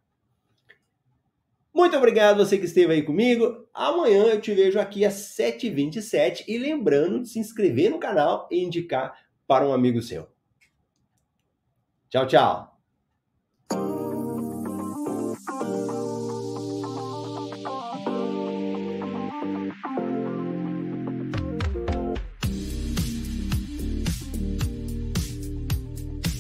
Muito 1.75 1.97
obrigado 1.97 2.39
você 2.39 2.59
que 2.59 2.65
esteve 2.65 2.93
aí 2.93 3.03
comigo. 3.03 3.69
Amanhã 3.73 4.25
eu 4.25 4.41
te 4.41 4.53
vejo 4.53 4.81
aqui 4.81 5.05
às 5.05 5.15
7h27 5.39 6.45
e 6.49 6.59
lembrando 6.59 7.23
de 7.23 7.29
se 7.29 7.39
inscrever 7.39 7.91
no 7.91 7.99
canal 7.99 8.49
e 8.51 8.63
indicar 8.63 9.15
para 9.47 9.67
um 9.67 9.73
amigo 9.73 10.03
seu. 10.03 10.27
Tchau, 12.09 12.27
tchau. 12.27 12.79